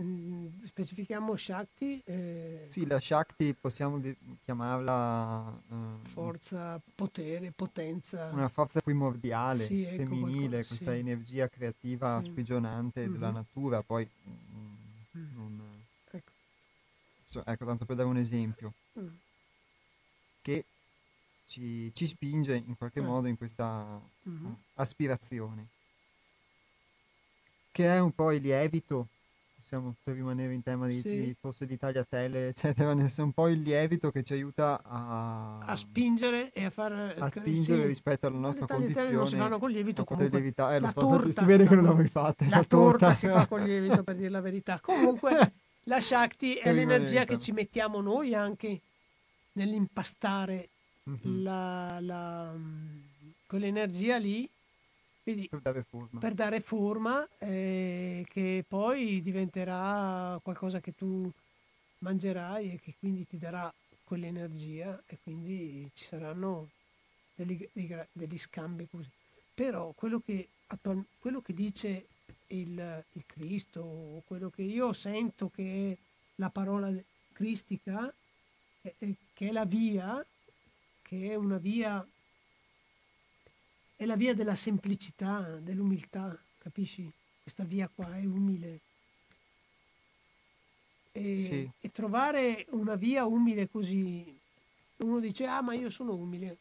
[0.00, 8.30] Mm, specifichiamo Shakti, eh, Sì, la Shakti possiamo di- chiamarla eh, forza, potere, potenza.
[8.32, 10.98] una forza primordiale, Sì, ecco, femminile, qualcosa- questa sì.
[10.98, 12.30] energia creativa Sì.
[12.30, 13.34] sprigionante della Mhm.
[13.34, 15.34] natura, poi mm, Mm.
[15.34, 16.30] non- Ecco.
[17.24, 19.08] so- ecco, tanto per dare un esempio, Mm.
[20.42, 20.64] che
[21.46, 23.02] ci, ci spinge in qualche Eh.
[23.02, 24.30] modo in questa eh,
[24.74, 25.66] aspirazione,
[27.72, 29.08] che è un po' il lievito,
[29.70, 31.08] possiamo per rimanere in tema di, Sì.
[31.10, 35.58] di- forse di tagliatelle, eccetera, nel senso un po' il lievito che ci aiuta a,
[35.60, 37.14] A spingere e a far...
[37.16, 37.86] a spingere sì.
[37.88, 39.10] rispetto alla nostra Le condizione.
[39.12, 40.74] non si fanno con lievito, comunque lievitare.
[40.76, 42.46] Eh, lo la so, torta si vede che non con- la vuoi fatta.
[42.48, 44.80] La torta si fa con lievito per dire la verità.
[44.80, 45.52] Comunque
[45.84, 48.80] la Shakti è l'energia che ci mettiamo noi anche
[49.52, 50.68] nell'impastare
[51.02, 52.98] Mhm, la, la, mm,
[53.46, 54.48] quell'energia lì
[55.22, 56.18] quindi Per dare forma.
[56.18, 61.30] per dare forma eh, che poi diventerà qualcosa che tu
[61.98, 63.72] mangerai e che quindi ti darà
[64.04, 66.70] quell'energia e quindi ci saranno
[67.34, 67.68] degli,
[68.12, 69.08] degli scambi così.
[69.54, 72.06] Però quello che, attual- quello che dice
[72.48, 75.96] il, il Cristo, quello che io sento che è
[76.36, 76.90] la parola
[77.32, 78.12] cristica,
[78.82, 78.94] che
[79.34, 80.24] è la via,
[81.02, 82.04] che è una via,
[84.00, 87.12] è la via della semplicità, dell'umiltà, capisci?
[87.42, 88.80] Questa via qua è umile.
[91.12, 91.70] E, sì.
[91.78, 94.34] e trovare una via umile così,
[95.00, 96.56] uno dice, ah ma io sono umile.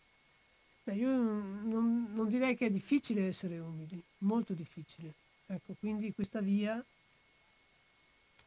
[0.83, 5.13] Beh, io non, non direi che è difficile essere umili, molto difficile.
[5.45, 6.83] Ecco, quindi questa via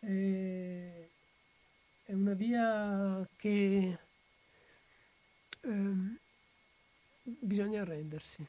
[0.00, 1.08] è,
[2.04, 3.98] è una via che
[5.62, 6.18] ehm,
[7.22, 8.46] bisogna arrendersi,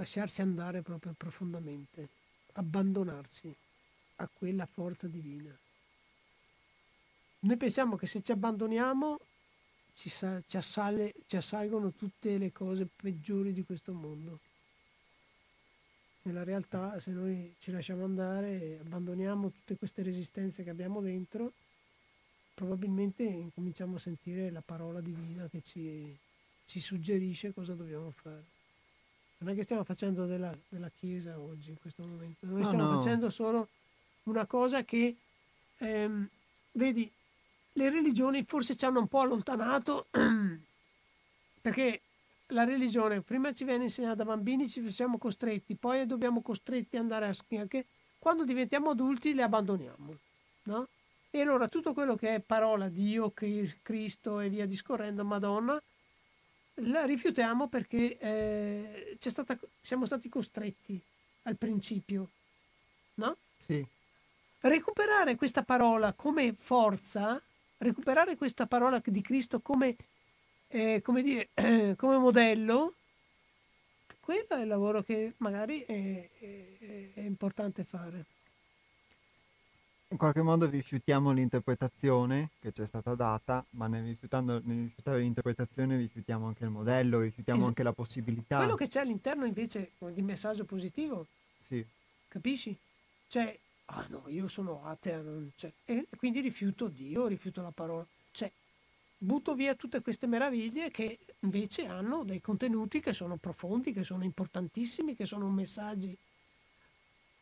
[0.00, 2.08] lasciarsi andare proprio profondamente,
[2.54, 3.54] abbandonarsi
[4.16, 5.54] a quella forza divina.
[7.40, 9.20] Noi pensiamo che se ci abbandoniamo
[9.94, 14.40] ci, sa, ci, assale, ci assalgono tutte le cose peggiori di questo mondo
[16.22, 21.52] nella realtà se noi ci lasciamo andare abbandoniamo tutte queste resistenze che abbiamo dentro,
[22.54, 26.14] probabilmente incominciamo a sentire la parola divina che ci,
[26.66, 28.59] ci suggerisce cosa dobbiamo fare.
[29.40, 32.96] Non è che stiamo facendo della, della Chiesa oggi in questo momento, noi stiamo no.
[32.96, 33.68] facendo solo
[34.24, 35.16] una cosa che,
[35.78, 36.28] ehm,
[36.72, 37.10] vedi,
[37.72, 40.08] le religioni forse ci hanno un po' allontanato
[41.60, 42.02] perché
[42.48, 47.02] la religione prima ci viene insegnata da bambini, ci siamo costretti, poi dobbiamo costretti ad
[47.02, 47.66] andare a schiena,
[48.18, 50.16] quando diventiamo adulti le abbandoniamo,
[50.64, 50.88] no?
[51.30, 53.32] E allora tutto quello che è parola Dio,
[53.82, 55.80] Cristo e via discorrendo, Madonna,
[56.88, 61.00] la rifiutiamo perché eh, stata, siamo stati costretti
[61.42, 62.28] al principio,
[63.14, 63.36] no?
[63.56, 63.84] Sì.
[64.60, 67.40] Recuperare questa parola come forza,
[67.78, 69.96] recuperare questa parola di Cristo come
[70.70, 71.48] eh, come, dire,
[71.96, 72.94] come modello,
[74.20, 78.24] quello è il lavoro che magari è, è, è importante fare.
[80.12, 85.96] In qualche modo rifiutiamo l'interpretazione che ci è stata data, ma nel, nel rifiutare l'interpretazione
[85.96, 88.56] rifiutiamo anche il modello, rifiutiamo es- anche la possibilità.
[88.56, 91.28] Quello che c'è all'interno invece di messaggio positivo.
[91.54, 91.84] Sì.
[92.26, 92.76] Capisci?
[93.28, 95.22] Cioè, ah no, io sono atea,
[95.54, 98.04] cioè, e quindi rifiuto Dio, rifiuto la parola.
[98.32, 98.50] Cioè,
[99.16, 104.24] butto via tutte queste meraviglie che invece hanno dei contenuti che sono profondi, che sono
[104.24, 106.16] importantissimi, che sono messaggi.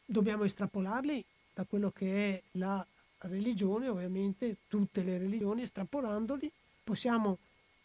[0.05, 1.25] Dobbiamo estrapolarli
[1.59, 2.87] da quello che è la
[3.23, 6.49] religione, ovviamente tutte le religioni, estrapolandoli
[6.85, 7.39] possiamo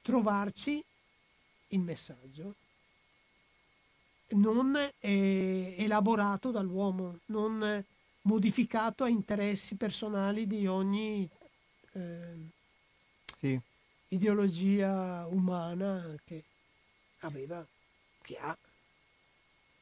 [0.03, 0.83] trovarci
[1.69, 2.53] il messaggio
[4.33, 7.83] non elaborato dall'uomo, non
[8.21, 11.27] modificato a interessi personali di ogni
[11.93, 12.36] eh,
[13.38, 13.59] sì
[14.09, 16.43] ideologia umana che
[17.21, 17.65] aveva,
[18.21, 18.55] che ha,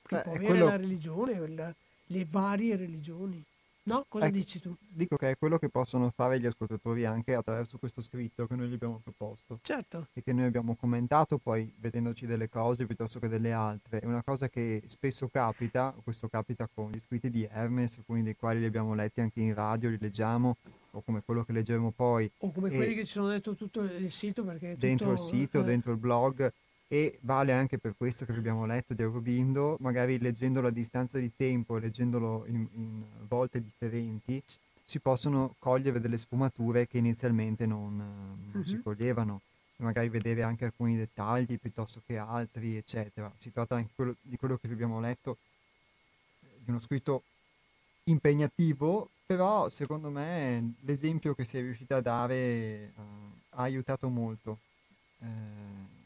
[0.07, 0.55] che Beh, poi quello...
[0.55, 1.75] era la religione, la,
[2.05, 3.43] le varie religioni.
[3.83, 4.05] No?
[4.07, 4.75] Cosa ecco, dici tu?
[4.79, 8.67] Dico che è quello che possono fare gli ascoltatori anche attraverso questo scritto che noi
[8.67, 9.59] gli abbiamo proposto.
[9.63, 10.07] Certo.
[10.13, 13.99] E che noi abbiamo commentato poi vedendoci delle cose piuttosto che delle altre.
[13.99, 18.35] È una cosa che spesso capita, questo capita con gli scritti di Hermes, alcuni dei
[18.35, 20.57] quali li abbiamo letti anche in radio, li leggiamo,
[20.91, 22.31] o come quello che leggeremo poi.
[22.39, 24.75] O come quelli che ci sono dentro tutto il sito perché...
[24.77, 25.63] Dentro tutto, il sito, eh.
[25.63, 26.53] dentro il blog
[26.93, 31.31] e vale anche per questo che abbiamo letto di Aurobindo, magari leggendolo a distanza di
[31.33, 34.43] tempo e leggendolo in, in, volte differenti,
[34.83, 38.63] si possono cogliere delle sfumature che inizialmente non, non uh-huh.
[38.65, 39.39] si coglievano,
[39.77, 43.31] magari vedere anche alcuni dettagli piuttosto che altri, eccetera.
[43.37, 45.37] Si tratta anche quello, di quello che abbiamo letto,
[46.39, 47.23] di uno scritto
[48.03, 53.01] impegnativo, però secondo me l'esempio che si è riuscita a dare uh,
[53.51, 54.57] ha aiutato molto.
[55.19, 55.99] Eh,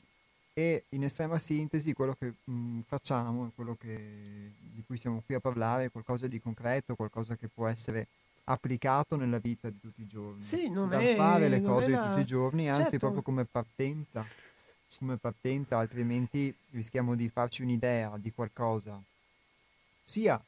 [0.58, 5.36] e in estrema sintesi quello che mh, mhmm, facciamo, quello che, di cui siamo qui
[5.36, 8.08] a parlare, è qualcosa di concreto, qualcosa che può essere
[8.46, 10.46] applicato nella vita di tutti i giorni.
[10.46, 12.02] Sì, non da è, fare le cose la...
[12.02, 13.00] di tutti i giorni, anzi certo.
[13.00, 14.26] proprio come partenza,
[14.98, 18.98] come partenza, altrimenti rischiamo di farci un'idea di qualcosa,
[20.04, 20.42] sia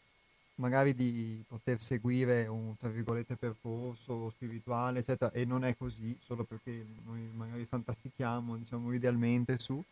[0.55, 6.45] magari di poter seguire un tra virgolette percorso spirituale, eccetera, e non è così, solo
[6.45, 9.83] perché noi magari fantastichiamo, diciamo, idealmente su,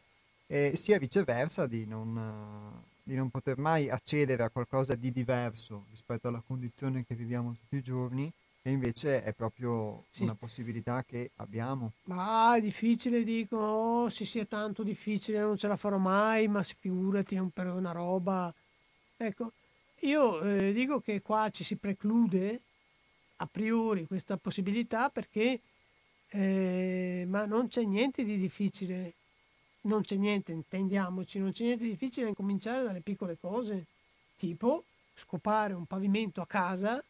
[0.47, 6.27] e sia viceversa di non, di non poter mai accedere a qualcosa di diverso rispetto
[6.27, 8.31] alla condizione che viviamo tutti i giorni
[8.61, 10.23] e invece è proprio sì.
[10.23, 11.91] una possibilità che abbiamo.
[12.05, 16.47] Ma è difficile, dico, oh, sì, sì, è tanto difficile, non ce la farò mai,
[16.47, 18.51] ma figurati, è per una roba.
[19.17, 19.51] Ecco,
[19.99, 22.61] io eh, dico che qua ci si preclude
[23.37, 25.59] a priori questa possibilità perché
[26.29, 29.13] eh, ma non c'è niente di difficile
[29.85, 33.85] non c'è niente, intendiamoci, non c'è niente di difficile a incominciare dalle piccole cose,
[34.35, 37.03] tipo scopare un pavimento a casa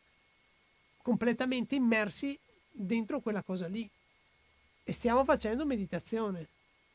[1.02, 2.38] completamente immersi
[2.72, 3.90] dentro quella cosa lì
[4.84, 6.48] e stiamo facendo meditazione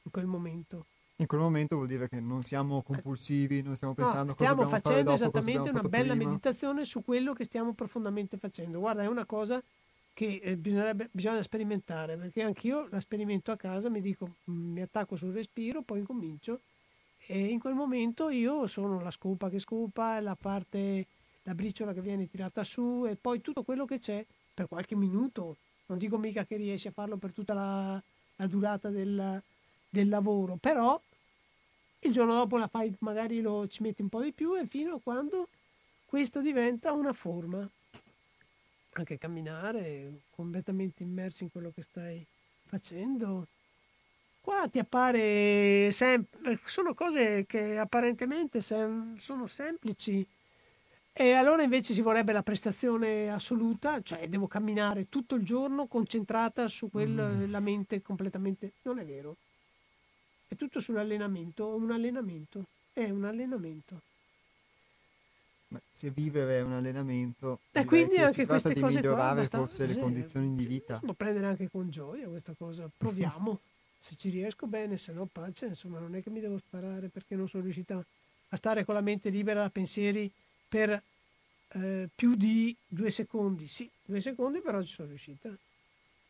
[0.02, 0.86] in quel momento.
[1.16, 5.02] In quel momento vuol dire che non siamo compulsivi, non stiamo pensando no, stiamo facendo
[5.02, 6.28] dopo, esattamente una bella prima.
[6.28, 8.78] meditazione su quello che stiamo profondamente facendo.
[8.78, 9.62] Guarda, è una cosa
[10.12, 15.16] che eh, bisogna sperimentare, perché anch'io la sperimento a casa, mi dico, mm, mi attacco
[15.16, 16.60] sul respiro, poi incomincio
[17.26, 21.06] e in quel momento io sono la scopa che scopa, la parte,
[21.44, 25.56] la briciola che viene tirata su e poi tutto quello che c'è per qualche minuto.
[25.86, 28.02] Non dico mica che riesci a farlo per tutta la,
[28.36, 29.40] la durata del,
[29.88, 31.00] del lavoro, però
[32.00, 34.94] il giorno dopo la fai, magari lo, ci metti un po' di più e fino
[34.94, 35.48] a quando
[36.06, 37.68] questo diventa una forma.
[39.00, 42.22] Anche camminare completamente immersi in quello che stai
[42.66, 43.46] facendo.
[44.42, 50.26] Qua ti appare sempre, sono cose che apparentemente sem- sono semplici
[51.14, 56.68] e allora invece ci vorrebbe la prestazione assoluta, cioè devo camminare tutto il giorno concentrata
[56.68, 57.50] su quello, mm.
[57.50, 58.72] la mente completamente...
[58.82, 59.36] Non è vero.
[60.46, 64.02] È tutto sull'allenamento, un allenamento, è un allenamento.
[65.70, 69.98] Ma se vivere è un allenamento, e quindi anche si tratta di migliorare forse le
[69.98, 70.98] condizioni di vita.
[70.98, 73.60] Può prendere anche con gioia questa cosa, proviamo.
[74.00, 77.36] se ci riesco bene, se no pace, insomma non è che mi devo sparare perché
[77.36, 78.02] non sono riuscita
[78.48, 80.32] a stare con la mente libera da pensieri
[80.66, 80.90] per
[81.68, 83.68] eh, più di due secondi.
[83.68, 85.54] Sì, due secondi però ci sono riuscita.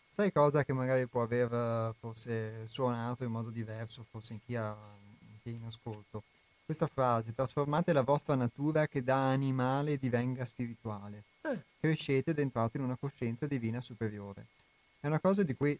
[0.08, 4.56] Sai cosa che magari può aver eh, forse suonato in modo diverso, forse in chi,
[4.56, 4.76] ha,
[5.20, 6.24] in chi è in ascolto?
[6.70, 11.24] Questa frase, trasformate la vostra natura che da animale divenga spirituale.
[11.40, 11.58] Eh.
[11.80, 14.46] Crescete ed entrate in una coscienza divina superiore.
[15.00, 15.76] È una cosa di cui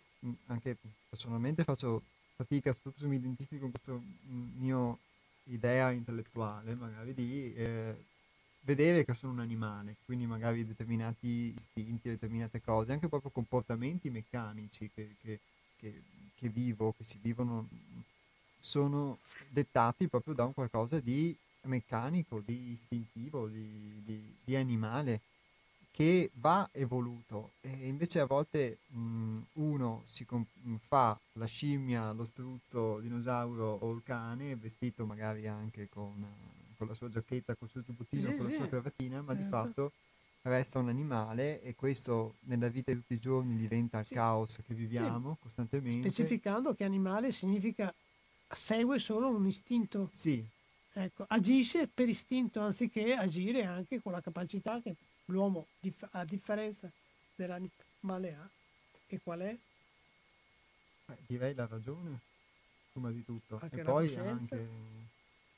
[0.46, 0.76] anche
[1.09, 2.03] personalmente faccio
[2.35, 3.96] fatica, soprattutto se mi identifico con questa
[4.59, 4.92] mia
[5.44, 7.94] idea intellettuale, magari di eh,
[8.62, 14.90] vedere che sono un animale, quindi magari determinati istinti, determinate cose, anche proprio comportamenti meccanici
[14.92, 15.38] che, che,
[15.79, 16.03] che,
[16.35, 17.68] che vivo, che si vivono,
[18.61, 19.18] sono
[19.49, 25.20] dettati proprio da un qualcosa di meccanico, di istintivo, di, di, di animale
[25.90, 32.25] che va evoluto e invece a volte mh, uno si comp- fa la scimmia, lo
[32.25, 36.25] struzzo, il dinosauro o il cane vestito magari anche con
[36.81, 38.53] con la sua giacchetta, col suo giubbottino, sì, con sì.
[38.53, 39.42] la sua cravatina, ma certo.
[39.42, 39.92] di fatto
[40.42, 44.14] resta un animale e questo nella vita di tutti i giorni diventa il sì.
[44.14, 46.09] caos che viviamo costantemente.
[46.09, 47.92] Specificando che animale significa
[48.52, 50.10] segue solo un istinto.
[50.12, 50.44] Sì.
[50.92, 54.94] Ecco, agisce per istinto anziché agire anche con la capacità che
[55.26, 55.66] l'uomo,
[56.12, 56.90] a differenza
[57.34, 58.48] dell'animale, ha.
[59.06, 59.56] E qual è?
[61.06, 62.18] Eh, direi la ragione,
[62.92, 63.58] prima di tutto.
[63.60, 64.68] Anche e poi anche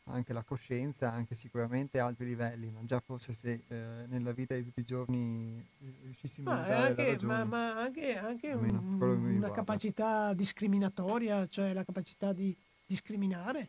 [0.05, 4.55] anche la coscienza, anche sicuramente a alti livelli, ma già forse se eh, nella vita
[4.55, 5.65] di tutti i giorni
[6.03, 11.47] riuscissimo ah, a usare anche, la ragione, ma, ma anche, anche un, una capacità discriminatoria,
[11.47, 12.55] cioè la capacità di
[12.87, 13.69] discriminare.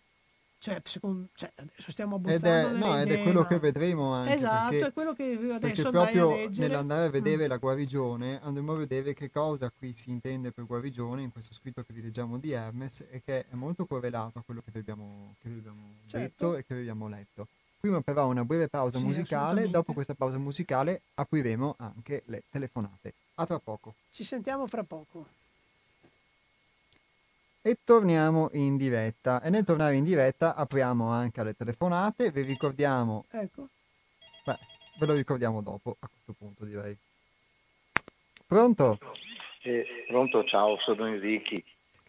[0.64, 4.36] Cioè, secondo, cioè, adesso stiamo abbozzando ed è, no, ed è quello che vedremo anche.
[4.36, 7.50] Esatto, perché, è quello che adesso perché proprio nell'andare a vedere mm.
[7.50, 11.84] la guarigione andremo a vedere che cosa qui si intende per guarigione in questo scritto
[11.84, 15.36] che vi leggiamo di Hermes e che è molto correlato a quello che vi abbiamo,
[15.42, 16.18] che vi abbiamo certo.
[16.22, 17.48] detto e che vi abbiamo letto.
[17.82, 23.16] Prima però una breve pausa sì, musicale, dopo questa pausa musicale apriremo anche le telefonate.
[23.36, 23.96] A tra poco.
[24.12, 25.28] Ci sentiamo fra poco
[27.66, 29.42] e torniamo in diretta.
[29.42, 32.30] E nel tornare in diretta apriamo anche alle telefonate.
[32.30, 33.70] Vi ricordiamo ecco.
[34.44, 34.60] Beh,
[35.00, 36.96] ve lo ricordiamo dopo a questo punto direi.
[38.46, 39.00] Pronto?
[39.62, 40.44] Eh, pronto?
[40.44, 41.56] Ciao sono Enrico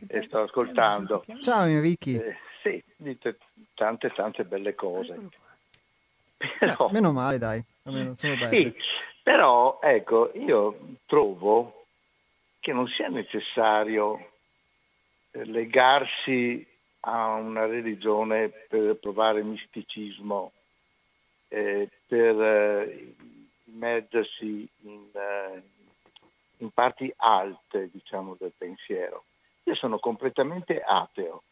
[0.09, 1.25] e sto ascoltando.
[1.38, 3.38] ciao Enrico eh, sì dite
[3.75, 5.29] tante tante belle cose.
[6.59, 8.75] Però, Beh, meno male dai almeno sono belle sì,
[9.23, 11.87] però ecco io trovo
[12.59, 14.33] che non sia necessario
[15.42, 16.66] legarsi
[17.01, 20.53] a una religione per provare misticismo,
[21.49, 23.14] eh, per eh,
[23.64, 25.62] immergersi in, eh,
[26.59, 29.24] in, parti alte diciamo, del pensiero.
[29.64, 31.43] Io sono completamente ateo,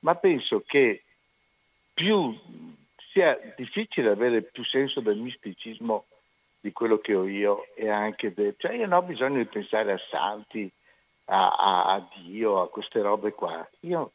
[0.00, 1.02] ma penso che
[1.94, 2.36] più
[3.12, 6.06] sia difficile avere più senso del misticismo
[6.60, 8.54] di quello che ho io e anche del...
[8.58, 10.70] Cioè io non ho bisogno di pensare a santi,
[11.26, 13.66] a, a, a Dio, a queste robe qua.
[13.80, 14.12] Io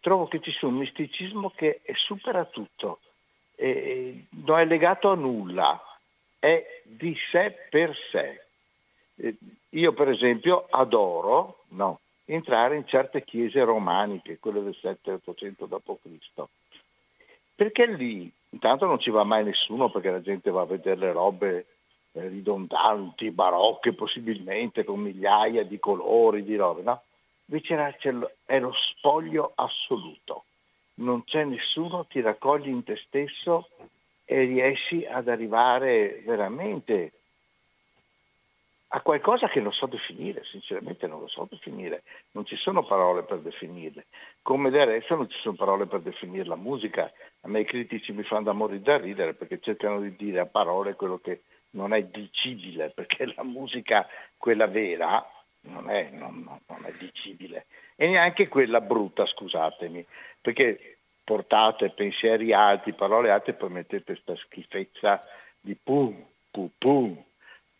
[0.00, 3.00] trovo che ci sia un misticismo che supera tutto,
[3.54, 5.82] e non è legato a nulla,
[6.38, 8.44] è di sé per sé.
[9.70, 16.44] Io per esempio adoro no, entrare in certe chiese romaniche, quelle del 7-800 d.C.,
[17.54, 21.12] perché lì intanto non ci va mai nessuno perché la gente va a vedere le
[21.12, 21.66] robe eh,
[22.20, 27.02] ridondanti, barocche possibilmente, con migliaia di colori, di robe, no?
[27.46, 27.96] Invece
[28.44, 30.44] è lo spoglio assoluto,
[30.94, 33.68] non c'è nessuno, ti raccogli in te stesso
[34.24, 37.12] e riesci ad arrivare veramente
[38.88, 42.02] a qualcosa che non so definire, sinceramente non lo so definire,
[42.32, 44.06] non ci sono parole per definirle,
[44.42, 47.10] come del resto non ci sono parole per definire la musica,
[47.40, 50.46] a me i critici mi fanno da morire da ridere perché cercano di dire a
[50.46, 54.06] parole quello che non è dicibile, perché la musica,
[54.36, 55.24] quella vera,
[55.62, 60.04] non è, non, non è dicibile, e neanche quella brutta, scusatemi,
[60.40, 65.20] perché portate pensieri alti, parole alte, poi mettete questa schifezza
[65.60, 67.24] di pum, pum, pum,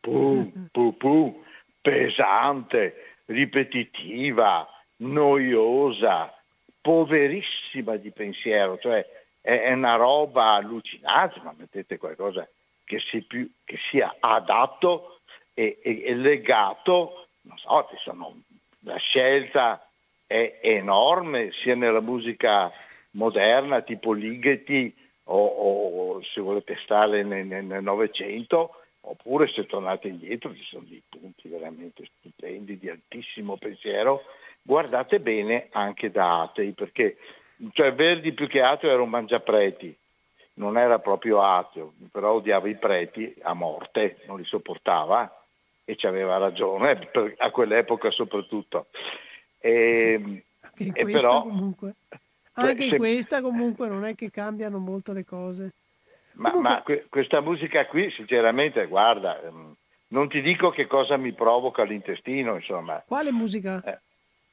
[0.01, 1.45] pum, pum, pum,
[1.80, 6.34] pesante, ripetitiva, noiosa,
[6.80, 9.05] poverissima di pensiero, cioè
[9.41, 12.49] è, è una roba allucinante, ma mettete qualcosa
[12.87, 15.20] che, sia, più, che sia adatto
[15.53, 18.41] e, e, e, legato, non so, sono,
[18.80, 19.87] la scelta
[20.26, 22.72] è enorme sia nella musica
[23.12, 30.64] moderna tipo Ligeti o, o se volete stare nel Novecento oppure se tornate indietro ci
[30.64, 34.22] sono dei punti veramente stupendi di altissimo pensiero.
[34.62, 37.16] Guardate bene anche da atei perché
[37.72, 39.97] cioè Verdi più che ateo era un mangiapreti
[40.59, 45.44] non era proprio ateo però odiava i preti a morte non li sopportava
[45.84, 48.86] e ci aveva ragione a quell'epoca soprattutto
[49.59, 50.42] e,
[50.76, 51.94] e però comunque
[52.57, 55.72] anche in questa comunque non è che cambiano molto le cose.
[56.32, 56.74] Ma, comunque...
[56.74, 59.74] ma que- questa musica qui, sinceramente, guarda, ehm,
[60.09, 63.02] non ti dico che cosa mi provoca l'intestino, insomma.
[63.07, 63.82] Quale musica?
[63.82, 63.98] Eh,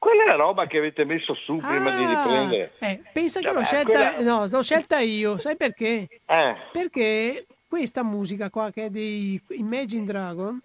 [0.04, 2.72] quella è la roba che avete messo su prima ah, di riprendere.
[2.78, 4.36] Eh, pensa cioè, che l'ho scelta, quella...
[4.36, 6.06] no, l'ho scelta io, sai perché?
[6.26, 6.56] Eh.
[6.70, 10.60] Perché questa musica qua che è di Imagine Dragon,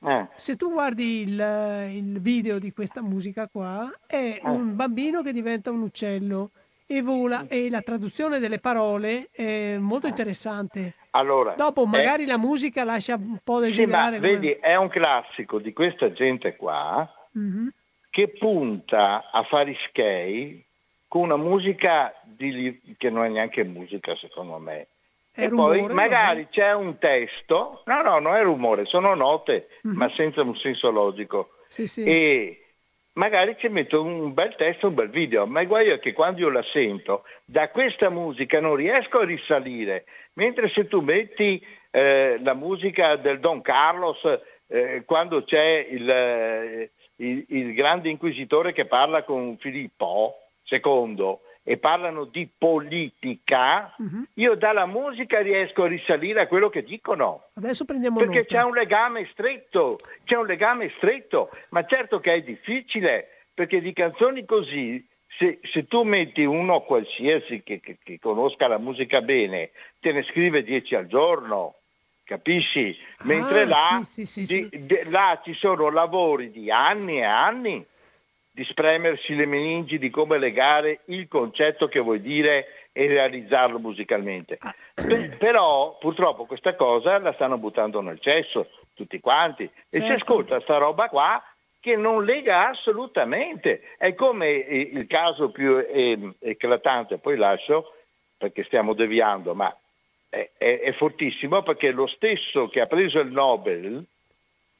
[0.00, 0.28] eh.
[0.36, 4.48] se tu guardi il, il, video di questa musica qua, è eh.
[4.48, 6.52] un bambino che diventa un uccello
[6.86, 10.94] e vola e la traduzione delle parole è molto interessante.
[11.10, 12.26] Allora, Dopo magari è...
[12.28, 14.16] la musica lascia un po' desiderare.
[14.16, 14.38] Sì, ma come...
[14.38, 17.66] vedi, è un classico di questa gente qua mm-hmm.
[18.14, 20.62] Che punta a fare skate
[21.08, 22.80] con una musica di...
[22.96, 24.86] che non è neanche musica secondo me.
[25.32, 29.66] È e rumore, poi magari c'è un testo, no no, non è rumore, sono note,
[29.84, 29.96] mm-hmm.
[29.96, 31.54] ma senza un senso logico.
[31.66, 32.04] Sì, sì.
[32.04, 32.62] E
[33.14, 36.38] magari ci metto un bel testo, un bel video, ma il guaio è che quando
[36.38, 40.04] io la sento, da questa musica non riesco a risalire,
[40.34, 41.60] mentre se tu metti
[41.90, 44.20] eh, la musica del Don Carlos,
[44.68, 50.36] eh, quando c'è il, eh, il, il, grande inquisitore che parla con Filippo
[50.68, 54.26] II, e parlano di politica, uh-huh.
[54.34, 57.46] io dalla musica riesco a risalire a quello che dicono.
[57.54, 58.54] Adesso prendiamo Perché nota.
[58.54, 63.94] c'è un legame stretto, c'è un legame stretto, ma certo che è difficile, perché di
[63.94, 65.08] canzoni così,
[65.38, 70.22] se, se tu metti uno qualsiasi che, che, che, conosca la musica bene, te ne
[70.24, 71.76] scrive dieci al giorno.
[72.24, 72.96] Capisci?
[73.24, 77.24] Mentre ah, là, sì, sì, sì, di, di, là ci sono lavori di anni e
[77.24, 77.86] anni
[78.50, 84.58] di spremersi le meningi di come legare il concetto che vuoi dire e realizzarlo musicalmente.
[84.60, 84.74] Ah.
[85.36, 89.96] però purtroppo questa cosa la stanno buttando nel cesso tutti quanti certo.
[89.96, 90.22] e si certo.
[90.22, 91.42] ascolta sta roba qua
[91.80, 93.82] che non lega assolutamente.
[93.98, 95.76] È come il caso più
[96.40, 97.92] eclatante, poi lascio
[98.38, 99.76] perché stiamo deviando, ma
[100.34, 104.04] è, è, è fortissimo perché lo stesso che ha preso il Nobel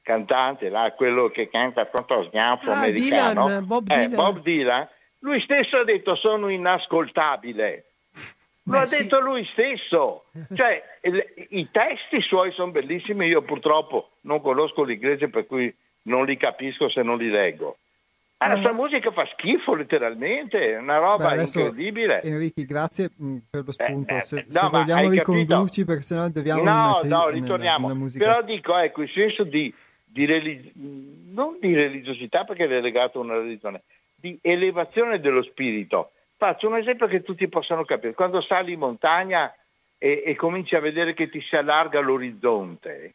[0.02, 4.14] cantante, là, quello che canta contro schiaffo ah, americano, Dylan, Bob, eh, Dylan.
[4.14, 4.88] Bob, Dylan.
[5.20, 7.84] lui stesso ha detto sono inascoltabile.
[8.66, 9.02] Lo ha sì.
[9.02, 10.24] detto lui stesso.
[10.54, 16.26] Cioè, il, i testi suoi sono bellissimi, io purtroppo non conosco l'inglese per cui non
[16.26, 17.78] li capisco se non li leggo.
[18.46, 18.74] Ma la sua eh.
[18.74, 22.22] musica fa schifo letteralmente, è una roba Beh, incredibile.
[22.22, 24.14] Enrico, grazie mh, per lo spunto.
[24.14, 26.62] Eh, se, no, se vogliamo ricondurci, perché sennò dobbiamo...
[26.62, 27.86] No, no, ritorniamo.
[27.86, 29.72] Una, una Però dico, ecco, il senso di
[30.14, 33.82] di relig- non di religiosità perché è legato a una religione,
[34.14, 36.12] di elevazione dello spirito.
[36.36, 38.14] Faccio un esempio che tutti possano capire.
[38.14, 39.52] Quando sali in montagna
[39.98, 43.14] e, e cominci a vedere che ti si allarga l'orizzonte,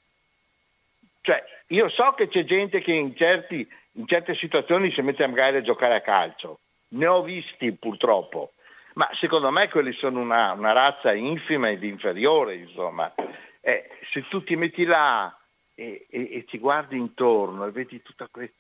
[1.22, 3.66] cioè io so che c'è gente che in, certi,
[4.00, 8.54] in certe situazioni si mette magari a giocare a calcio, ne ho visti purtroppo,
[8.94, 13.14] ma secondo me quelli sono una, una razza infima ed inferiore, insomma.
[13.60, 15.38] Eh, se tu ti metti là
[15.76, 18.54] e, e, e, ti guardi intorno e vedi tutta que-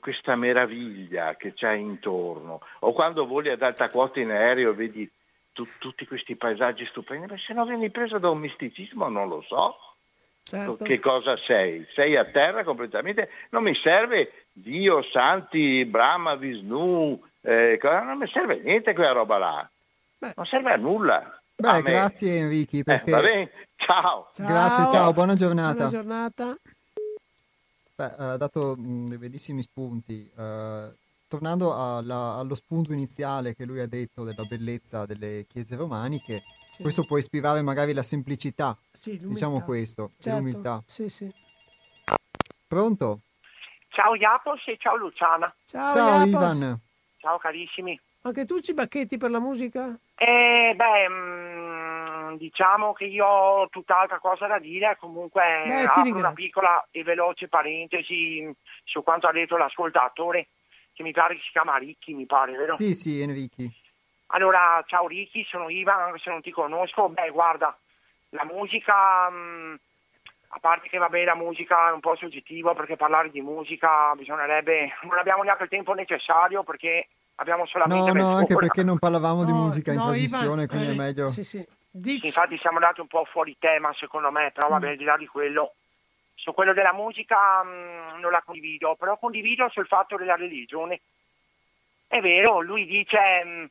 [0.00, 5.10] questa meraviglia che c'è intorno, o quando voli ad alta quota in aereo e vedi
[5.52, 9.42] tu, tutti questi paesaggi stupendi, ma se non vieni preso da un misticismo non lo
[9.42, 9.76] so.
[10.42, 10.84] Certo.
[10.84, 11.86] Che cosa sei?
[11.94, 13.28] Sei a terra completamente?
[13.50, 19.70] Non mi serve Dio, Santi, Brahma, Vishnu, eh, non mi serve niente quella roba là.
[20.18, 20.32] Beh.
[20.36, 21.40] Non serve a nulla.
[21.56, 22.76] Beh, grazie Enrico.
[22.76, 23.32] Eh, perché...
[23.32, 24.28] Eh, ciao.
[24.32, 24.46] ciao.
[24.46, 25.74] Grazie, ciao, buona giornata.
[25.74, 26.56] Buona giornata.
[27.94, 30.30] Beh, ha dato mh, dei bellissimi spunti.
[30.36, 30.92] Uh,
[31.28, 36.42] tornando alla, allo spunto iniziale che lui ha detto della bellezza delle chiese romaniche,
[36.72, 36.80] sì.
[36.80, 40.38] questo può ispirare magari la semplicità, sì, diciamo questo, certo.
[40.38, 40.82] l'umiltà.
[40.86, 41.30] Sì, sì.
[42.66, 43.20] Pronto?
[43.88, 45.54] Ciao Iapos e ciao Luciana.
[45.66, 46.80] Ciao, ciao Ivan.
[47.18, 48.00] Ciao carissimi.
[48.22, 49.94] Anche tu ci bacchetti per la musica?
[50.14, 56.16] Eh, beh, mh, mm, diciamo che io ho tutt'altra cosa da dire, comunque beh, apro
[56.16, 58.50] una piccola e veloce parentesi
[58.84, 60.48] su quanto ha detto l'ascoltatore
[60.94, 62.72] che mi pare che si chiama Ricchi, mi pare, vero?
[62.72, 63.70] Sì, sì, Enrichi.
[64.34, 67.08] Allora, ciao Ricchi, sono Ivan, anche se non ti conosco.
[67.08, 67.76] Beh, guarda,
[68.30, 69.74] la musica, mh, mm,
[70.48, 74.14] a parte che va bene la musica è un po' soggettivo perché parlare di musica
[74.16, 78.12] bisognerebbe, non abbiamo neanche il tempo necessario perché abbiamo solamente...
[78.12, 80.92] No, no, anche perché non parlavamo no, di musica in no, trasmissione, Ivan, quindi eh,
[80.92, 81.28] è meglio...
[81.28, 81.66] Sì, sì.
[81.94, 84.80] Sì, infatti siamo andati un po' fuori tema secondo me, però va mm.
[84.80, 85.74] bene, di là di quello
[86.34, 91.02] su quello della musica mh, mm, non la condivido, però condivido sul fatto della religione.
[92.08, 93.70] È vero, lui dice mh,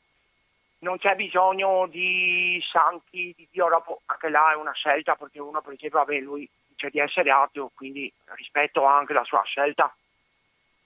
[0.81, 5.61] non c'è bisogno di santi, di Dio, dopo anche là è una scelta perché uno
[5.61, 9.93] per esempio, vabbè, lui dice di essere ateo, quindi rispetto anche la sua scelta.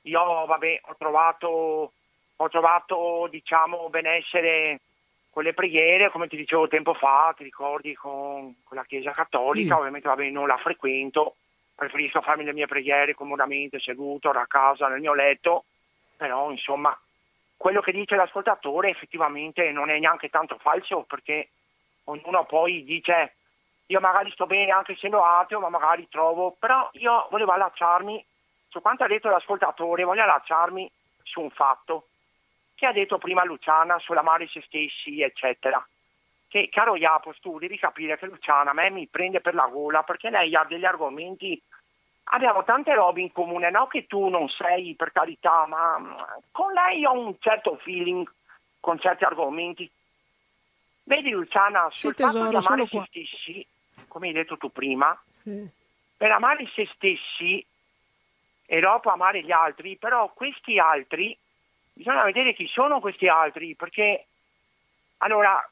[0.02, 1.92] Io, vabbè, ho trovato,
[2.36, 4.82] ho trovato diciamo, benessere
[5.30, 9.76] con le preghiere, come ti dicevo tempo fa, ti ricordi, con, con la Chiesa Cattolica,
[9.76, 9.80] sì.
[9.80, 11.36] ovviamente vabbè, non la frequento,
[11.74, 15.66] preferisco farmi le mie preghiere comodamente seduto a casa nel mio letto,
[16.18, 16.98] però insomma
[17.58, 21.50] quello che dice l'ascoltatore effettivamente non è neanche tanto falso perché
[22.06, 23.36] ognuno poi dice
[23.88, 28.26] io magari sto bene anche essendo ateo ma magari trovo, però io volevo allacciarmi
[28.68, 30.92] su quanto ha detto l'ascoltatore, voglio allacciarmi
[31.24, 32.08] su un fatto
[32.76, 35.86] che ha detto prima Luciana sull'amare se stessi eccetera.
[36.48, 40.04] Che caro Iapos tu devi capire che Luciana a me mi prende per la gola
[40.04, 41.62] perché lei ha degli argomenti
[42.26, 47.06] abbiamo tante robe in comune no che tu non sei per carità ma con lei
[47.06, 48.30] ho un certo feeling
[48.80, 49.90] con certi argomenti
[51.04, 53.68] vedi Luciana sul sì, tesoro, fatto di amare se stessi
[54.08, 55.68] come hai detto tu prima sì.
[56.18, 57.66] per amare se stessi
[58.68, 61.38] e dopo amare gli altri però questi altri
[61.94, 64.26] bisogna vedere chi sono questi altri perché
[65.18, 65.64] allora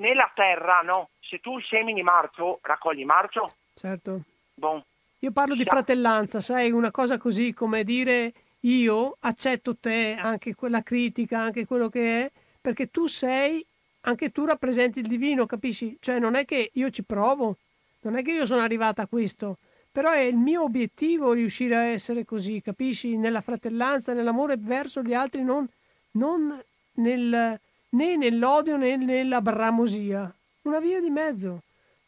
[0.00, 1.10] nella terra, no?
[1.20, 3.48] Se tu semini marzo, raccogli marzo.
[3.74, 4.22] Certo.
[4.54, 4.82] Bon.
[5.22, 10.82] Io parlo di fratellanza, sai, una cosa così come dire io accetto te, anche quella
[10.82, 13.62] critica, anche quello che è, perché tu sei,
[14.02, 15.94] anche tu rappresenti il divino, capisci?
[16.00, 17.58] Cioè non è che io ci provo,
[18.00, 19.58] non è che io sono arrivata a questo,
[19.92, 23.18] però è il mio obiettivo riuscire a essere così, capisci?
[23.18, 25.68] Nella fratellanza, nell'amore verso gli altri, non,
[26.12, 26.58] non
[26.94, 27.60] nel,
[27.90, 30.34] né nell'odio né nella bramosia.
[30.62, 31.60] Una via di mezzo.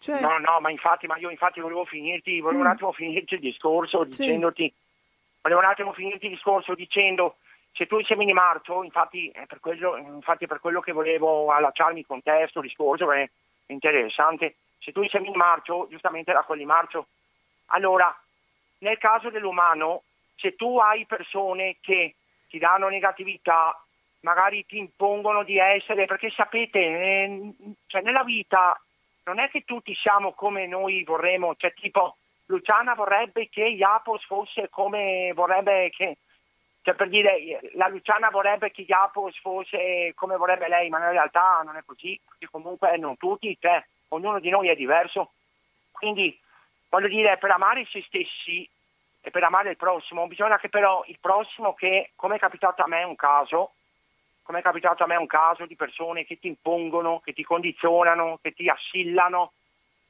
[0.02, 0.20] Cioè...
[0.20, 2.66] No, no, ma infatti, ma io infatti volevo finirti, volevo mm.
[2.66, 4.74] un attimo finirti il discorso dicendoti, sì.
[5.42, 7.36] volevo un attimo finirti il discorso dicendo
[7.72, 12.04] se tu semini marcio, infatti è per quello, infatti è per quello che volevo allacciarmi
[12.04, 13.30] con te, questo discorso è
[13.66, 17.06] interessante, se tu semini marcio, giustamente raccogli marcio.
[17.66, 18.12] Allora,
[18.78, 20.02] nel caso dell'umano,
[20.34, 22.16] se tu hai persone che
[22.48, 23.80] ti danno negatività,
[24.22, 27.52] magari ti impongono di essere, perché sapete, eh,
[27.86, 28.76] cioè nella vita
[29.24, 32.16] non è che tutti siamo come noi vorremmo, cioè tipo
[32.46, 36.18] Luciana vorrebbe che Iapos fosse come vorrebbe che,
[36.82, 41.62] cioè per dire, la Luciana vorrebbe che Iapos fosse come vorrebbe lei, ma in realtà
[41.64, 45.32] non è così, perché comunque non tutti, cioè ognuno di noi è diverso.
[45.92, 46.38] Quindi
[46.88, 48.68] voglio dire, per amare se stessi
[49.20, 52.88] e per amare il prossimo, bisogna che però il prossimo che, come è capitato a
[52.88, 53.74] me un caso,
[54.42, 58.38] come è capitato a me un caso di persone che ti impongono, che ti condizionano,
[58.42, 59.52] che ti assillano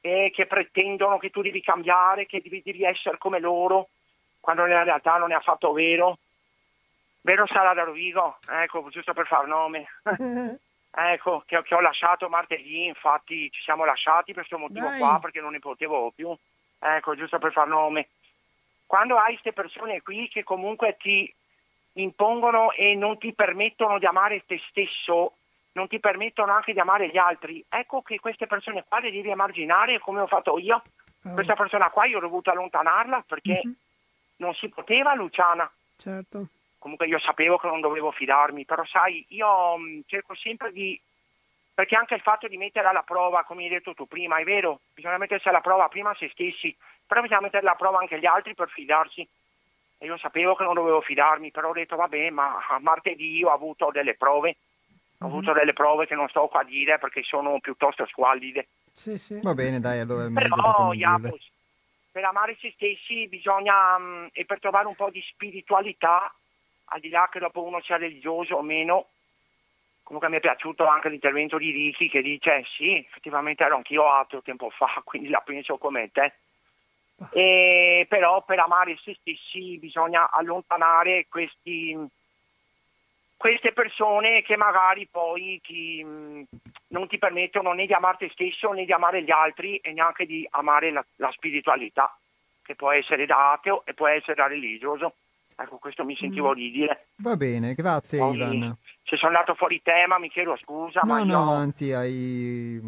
[0.01, 3.89] e che pretendono che tu devi cambiare, che devi, devi essere come loro,
[4.39, 6.17] quando nella realtà non è affatto vero.
[7.21, 8.37] Vero Sara da Rovigo?
[8.49, 9.87] Ecco, giusto per far nome.
[10.91, 14.99] ecco, che, che, ho lasciato martedì, infatti ci siamo lasciati per questo motivo Dai.
[14.99, 16.35] qua, perché non ne potevo più.
[16.79, 18.09] Ecco, giusto per far nome.
[18.85, 21.33] Quando hai queste persone qui che comunque ti
[21.93, 25.33] impongono e non ti permettono di amare te stesso,
[25.73, 27.63] non ti permettono anche di amare gli altri.
[27.69, 30.81] Ecco che queste persone qua le devi emarginare come ho fatto io.
[31.25, 31.33] Oh.
[31.33, 33.75] Questa persona qua io ho dovuto allontanarla perché mm-hmm.
[34.37, 35.69] non si poteva, Luciana.
[35.95, 36.47] Certo.
[36.77, 40.99] Comunque io sapevo che non dovevo fidarmi, però sai, io mh, mm, cerco sempre di
[41.73, 44.81] perché anche il fatto di mettere alla prova, come hai detto tu prima, è vero,
[44.93, 46.75] bisogna mettersi alla prova prima se stessi,
[47.05, 49.27] però bisogna mettere alla prova anche gli altri per fidarsi.
[50.03, 53.89] E io sapevo che non dovevo fidarmi, però ho detto vabbè, ma martedì ho avuto
[53.89, 54.57] delle prove,
[55.19, 55.59] ho avuto mm-hmm.
[55.59, 58.67] delle prove che non sto qua a dire perché sono piuttosto squallide.
[58.91, 59.39] Sì, sì.
[59.41, 61.49] Va bene, dai, allora è meglio Però, Iapos,
[62.11, 66.35] per amare se stessi bisogna, um, e per trovare un po' di spiritualità,
[66.87, 69.07] al di là che dopo uno sia religioso o meno,
[70.03, 74.41] comunque mi è piaciuto anche l'intervento di Ricky che dice sì, effettivamente ero anch'io ateo
[74.41, 76.33] tempo fa, quindi la penso come te.
[77.31, 81.97] E, però per amare se stessi bisogna allontanare questi,
[83.37, 86.03] queste persone che magari poi ti,
[86.87, 90.25] non ti permettono né di amare te stesso né di amare gli altri e neanche
[90.25, 92.15] di amare la, la spiritualità,
[92.63, 95.13] che può essere da ateo e può essere da religioso.
[95.55, 96.55] Ecco, questo mi sentivo mm.
[96.55, 97.07] di dire.
[97.17, 98.75] Va bene, grazie Poi, Ivan.
[99.03, 101.01] Se sono andato fuori tema mi chiedo scusa.
[101.03, 101.49] No, ma no, io...
[101.51, 102.79] anzi hai,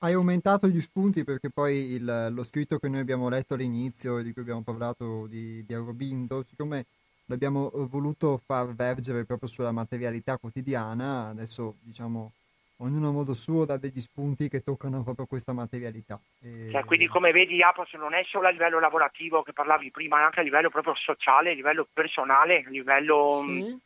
[0.00, 4.22] hai aumentato gli spunti perché poi il, lo scritto che noi abbiamo letto all'inizio e
[4.22, 6.86] di cui abbiamo parlato di, di Aurobindo, siccome
[7.26, 12.32] l'abbiamo voluto far vergere proprio sulla materialità quotidiana, adesso diciamo
[12.78, 16.18] ognuno a modo suo dà degli spunti che toccano proprio questa materialità.
[16.40, 16.70] E...
[16.70, 20.22] Cioè, quindi come vedi Apos non è solo a livello lavorativo che parlavi prima, è
[20.22, 23.44] anche a livello proprio sociale, a livello personale, a livello...
[23.46, 23.78] Sì,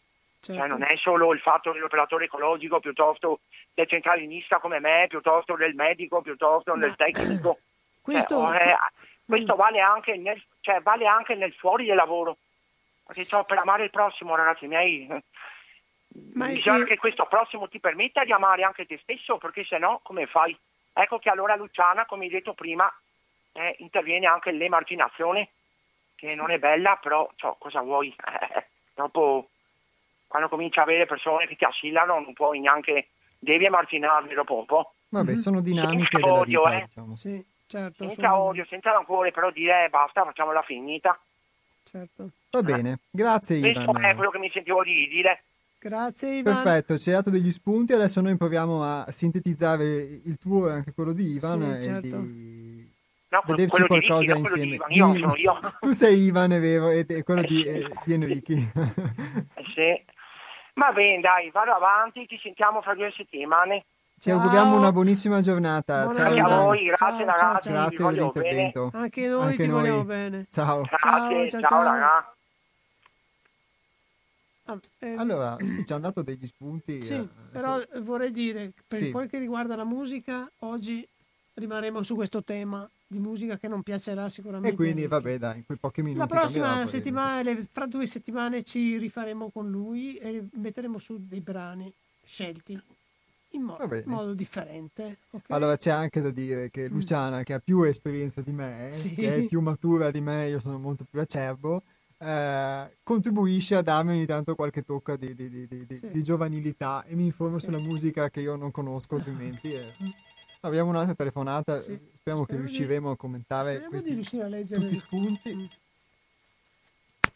[0.44, 0.60] certo.
[0.60, 3.40] cioè, non è solo il fatto dell'operatore ecologico piuttosto
[3.72, 7.58] del centralinista come me, piuttosto del medico, piuttosto del tecnico.
[8.04, 8.76] Questo, cioè, eh,
[9.24, 12.36] questo vale, anche nel, cioè, vale anche nel fuori del lavoro.
[13.06, 15.08] Perché cioè, per amare il prossimo, ragazzi miei,
[16.34, 16.86] ma Bisogna è...
[16.86, 20.56] che questo prossimo ti permetta di amare anche te stesso, perché se no come fai?
[20.92, 22.92] Ecco che allora Luciana, come hai detto prima,
[23.52, 25.50] eh, interviene anche l'emarginazione,
[26.14, 28.14] che non è bella, però cioè, cosa vuoi?
[28.16, 29.48] Eh, dopo,
[30.34, 34.66] quando cominci a avere persone che ti assillano, non puoi neanche, devi emarginarli dopo un
[34.66, 34.94] po'.
[35.10, 35.36] Vabbè, mhm.
[35.36, 36.84] sono dinamiche senza odio, vita, eh.
[36.86, 37.14] diciamo.
[37.14, 38.42] sì, certo, senza sono...
[38.42, 41.16] odio, senza rancore, però dire eh, basta, facciamola finita.
[41.84, 42.30] Certo.
[42.50, 43.84] Va bene, grazie Ivan.
[43.84, 45.44] Questo è quello che mi sentivo di dire.
[45.78, 46.52] Grazie Ivan.
[46.52, 50.92] Perfetto, ci hai dato degli spunti, adesso noi proviamo a sintetizzare il tuo e anche
[50.92, 52.16] quello di Ivan sì, certo.
[52.16, 52.90] di
[53.28, 54.68] no, vederci qualcosa Ricky, insieme.
[54.68, 55.58] Di Ivan, io sono io.
[55.78, 57.68] Tu sei Ivan, è vero, e, quello eh, di, sì.
[57.68, 58.54] eh, di Enrichi.
[58.74, 60.12] eh, sì.
[60.74, 63.84] Va bene, dai, vado avanti, ci sentiamo fra due settimane.
[64.18, 66.04] Ci auguriamo una buonissima giornata.
[66.04, 67.68] Buona ciao, a voi, grazie ciao, ragazzi.
[67.68, 68.88] Ciao, grazie dell'intervento.
[68.88, 69.04] Bene.
[69.04, 69.80] Anche noi Anche ti noi.
[69.80, 70.46] vogliamo bene.
[70.50, 70.82] Ciao.
[70.82, 72.32] Grazie, ciao, ciao, ciao ragazzi.
[74.66, 77.02] Ah, eh, allora, sì, ci hanno dato degli spunti.
[77.02, 77.86] Sì, eh, però sì.
[78.00, 79.10] vorrei dire, per sì.
[79.10, 81.06] quel che riguarda la musica, oggi
[81.54, 84.74] rimarremo su questo tema di musica che non piacerà sicuramente.
[84.74, 86.18] E quindi, vabbè, dai, quei pochi minuti.
[86.18, 91.92] La prossima settimana, fra due settimane, ci rifaremo con lui e metteremo su dei brani
[92.24, 92.80] scelti
[93.50, 95.18] in mo- modo differente.
[95.30, 95.56] Okay?
[95.56, 96.92] Allora c'è anche da dire che mm.
[96.92, 97.42] Luciana, mm.
[97.42, 99.14] che ha più esperienza di me, sì.
[99.14, 101.82] che è più matura di me, io sono molto più acerbo,
[102.18, 106.10] eh, contribuisce a darmi ogni tanto qualche tocca di, di, di, sì.
[106.10, 107.66] di giovanilità e mi informa sì.
[107.66, 109.72] sulla musica che io non conosco altrimenti.
[109.72, 109.94] E...
[110.60, 111.98] Abbiamo un'altra telefonata, sì.
[112.24, 115.54] Speriamo che riusciremo a commentare questi, a tutti spunti.
[115.54, 115.64] Mm.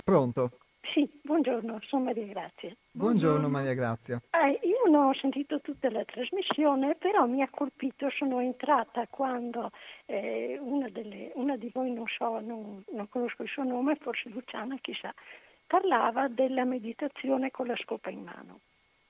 [0.03, 0.53] Pronto?
[0.95, 2.75] Sì, buongiorno, sono Maria Grazia.
[2.93, 4.19] Buongiorno, Maria Grazia.
[4.31, 9.73] Eh, io non ho sentito tutta la trasmissione, però mi ha colpito, sono entrata quando
[10.07, 14.31] eh, una, delle, una, di voi, non so, non, non, conosco il suo nome, forse
[14.31, 15.13] Luciana, chissà,
[15.67, 18.61] parlava della meditazione con la scopa in mano.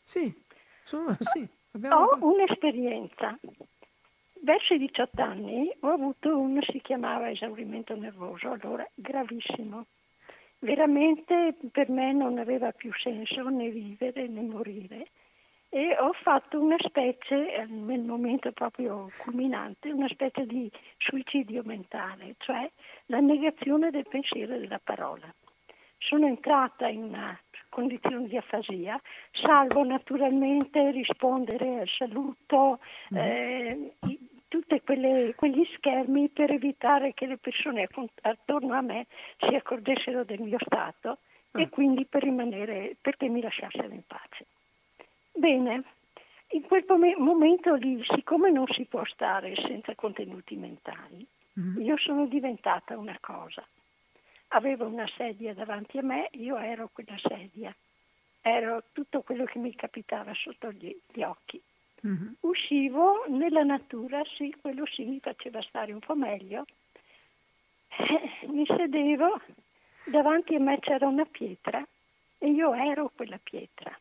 [0.03, 0.35] Sì,
[0.83, 2.03] sono, sì abbiamo...
[2.05, 3.39] Ho un'esperienza.
[4.41, 9.86] Verso i 18 anni ho avuto uno, si chiamava esaurimento nervoso, allora gravissimo
[10.61, 15.07] veramente per me non aveva più senso né vivere né morire
[15.70, 22.36] e ho fatto una specie, eh, nel momento proprio culminante, una specie di suicidio mentale,
[22.39, 22.70] cioè
[23.07, 25.32] la negazione del pensiero e della parola.
[25.99, 28.99] Sono entrata in una condizione di afasia,
[29.30, 32.80] salvo naturalmente rispondere al saluto,
[33.12, 33.16] mm.
[33.16, 33.93] eh,
[34.49, 37.88] tutti quegli schermi per evitare che le persone
[38.22, 39.07] attorno a me
[39.38, 41.18] si accorgessero del mio stato
[41.53, 41.61] ah.
[41.61, 44.46] e quindi per rimanere, perché mi lasciassero in pace.
[45.32, 45.84] Bene,
[46.53, 46.84] in quel
[47.18, 51.26] momento lì, siccome non si può stare senza contenuti mentali,
[51.61, 51.80] mm-hmm.
[51.82, 53.64] io sono diventata una cosa.
[54.53, 57.74] Avevo una sedia davanti a me, io ero quella sedia,
[58.40, 61.61] ero tutto quello che mi capitava sotto gli, gli occhi.
[62.07, 62.32] Mm-hmm.
[62.40, 66.64] Uscivo nella natura, sì, quello sì mi faceva stare un po' meglio.
[67.88, 69.40] Eh, mi sedevo,
[70.05, 71.84] davanti a me c'era una pietra
[72.38, 73.99] e io ero quella pietra.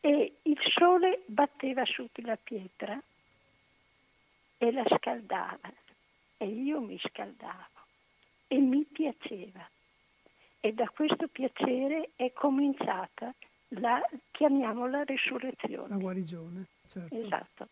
[0.00, 3.00] e il sole batteva su la pietra
[4.56, 5.72] e la scaldava
[6.38, 7.78] e io mi scaldavo
[8.48, 9.68] e mi piaceva.
[10.60, 13.34] E da questo piacere è cominciata
[13.70, 14.00] la,
[14.30, 15.88] chiamiamola risurrezione.
[15.88, 17.14] La guarigione, certo.
[17.14, 17.68] Esatto.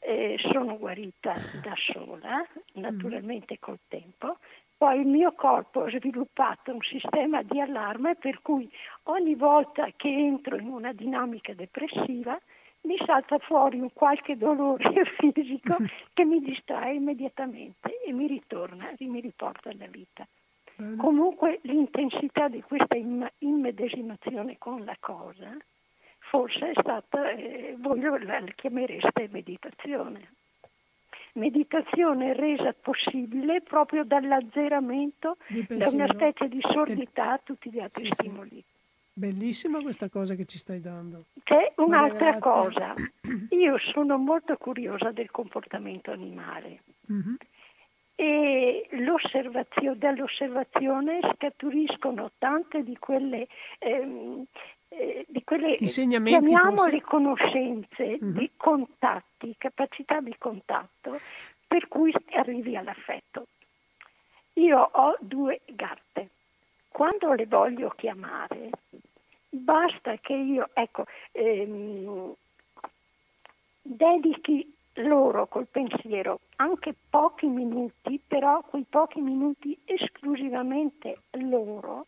[0.00, 1.32] Eh, sono guarita
[1.62, 3.60] da sola, naturalmente mm.
[3.60, 4.38] col tempo,
[4.78, 8.70] poi il mio corpo ha sviluppato un sistema di allarme per cui
[9.04, 12.38] ogni volta che entro in una dinamica depressiva
[12.82, 15.76] mi salta fuori un qualche dolore fisico
[16.14, 20.26] che mi distrae immediatamente e mi ritorna, mi riporta alla vita.
[20.80, 20.96] Bene.
[20.96, 22.96] Comunque l'intensità di questa
[23.38, 25.56] immedesimazione con la cosa
[26.18, 30.30] forse è stata, eh, voi la chiamereste meditazione
[31.34, 35.36] meditazione resa possibile proprio dall'azzeramento
[35.68, 38.56] da una specie di sordità a tutti gli altri sì, stimoli.
[38.56, 38.64] Sì.
[39.12, 41.24] Bellissima questa cosa che ci stai dando.
[41.42, 42.94] C'è un'altra cosa.
[43.50, 46.82] Io sono molto curiosa del comportamento animale.
[47.12, 47.34] Mm-hmm.
[48.20, 53.46] E dall'osservazione scaturiscono tante di quelle
[53.78, 54.44] ehm,
[54.88, 58.36] eh, di quelle chiamiamole conoscenze mm-hmm.
[58.36, 61.18] di contatti, capacità di contatto
[61.66, 63.46] per cui arrivi all'affetto.
[64.54, 66.30] Io ho due gatte.
[66.88, 68.70] Quando le voglio chiamare,
[69.48, 72.32] basta che io, ecco, ehm,
[73.82, 82.06] dedichi loro col pensiero anche pochi minuti, però quei pochi minuti esclusivamente loro,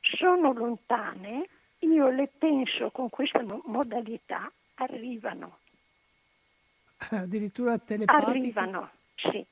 [0.00, 1.48] sono lontane
[1.80, 5.58] io le penso con questa modalità, arrivano.
[7.10, 8.30] Addirittura telepatiche?
[8.30, 9.44] Arrivano, sì.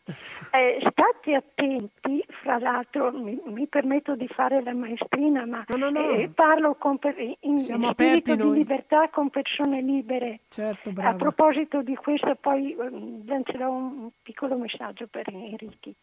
[0.52, 5.90] Eh, state attenti, fra l'altro mi, mi, permetto di fare la maestrina, ma no, no,
[5.90, 6.10] no.
[6.10, 6.98] Eh, parlo con,
[7.40, 10.40] in Siamo spirito di libertà con persone libere.
[10.48, 15.94] Certo, A proposito di questo poi eh, lancerò un piccolo messaggio per Enrichi.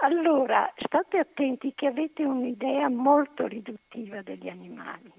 [0.00, 5.12] Allora, state attenti che avete un'idea molto riduttiva degli animali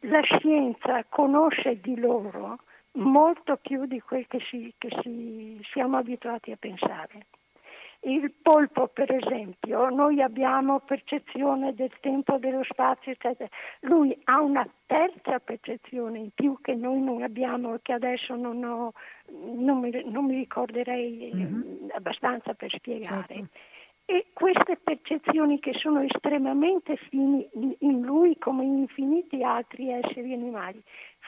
[0.00, 2.58] la scienza conosce di loro
[2.96, 7.26] molto più di quel che, si, che si, siamo abituati a pensare.
[8.00, 13.48] Il polpo, per esempio, noi abbiamo percezione del tempo, dello spazio, eccetera.
[13.80, 18.62] Lui ha una terza percezione in più che noi non abbiamo e che adesso non,
[18.62, 18.92] ho,
[19.30, 21.88] non, mi, non mi, ricorderei mm-hmm.
[21.94, 23.34] abbastanza per spiegare.
[23.34, 23.48] Certo.
[24.08, 27.48] E queste percezioni che sono estremamente fini
[27.80, 30.80] in lui come in infiniti altri esseri animali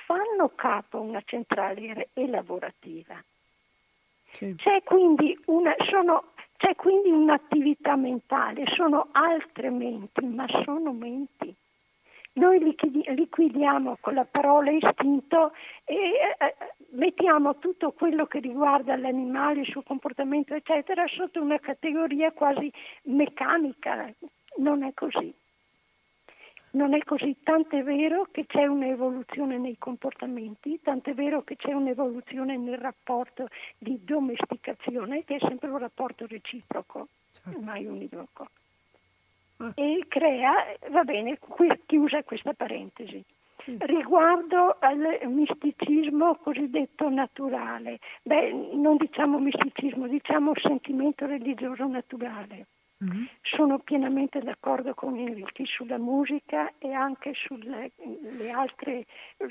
[0.08, 3.22] fanno capo a una centrale elaborativa.
[4.30, 4.54] Sì.
[4.56, 11.54] C'è, quindi una, sono, c'è quindi un'attività mentale, sono altre menti, ma sono menti.
[12.34, 15.52] Noi liquidiamo con la parola istinto
[15.84, 16.56] e eh,
[16.92, 24.10] mettiamo tutto quello che riguarda l'animale, il suo comportamento, eccetera, sotto una categoria quasi meccanica.
[24.56, 25.34] Non è così.
[26.72, 32.56] Non è così, tant'è vero che c'è un'evoluzione nei comportamenti, tant'è vero che c'è un'evoluzione
[32.58, 33.48] nel rapporto
[33.78, 37.60] di domesticazione, che è sempre un rapporto reciproco, certo.
[37.64, 38.48] mai univoco.
[39.58, 39.72] Ah.
[39.74, 40.52] E crea,
[40.90, 41.38] va bene,
[41.86, 43.24] chiusa questa parentesi.
[43.78, 52.66] Riguardo al misticismo cosiddetto naturale, beh, non diciamo misticismo, diciamo sentimento religioso naturale.
[53.04, 53.24] Mm-hmm.
[53.42, 57.92] Sono pienamente d'accordo con Enrico sulla musica e anche sulle,
[58.52, 59.06] altre,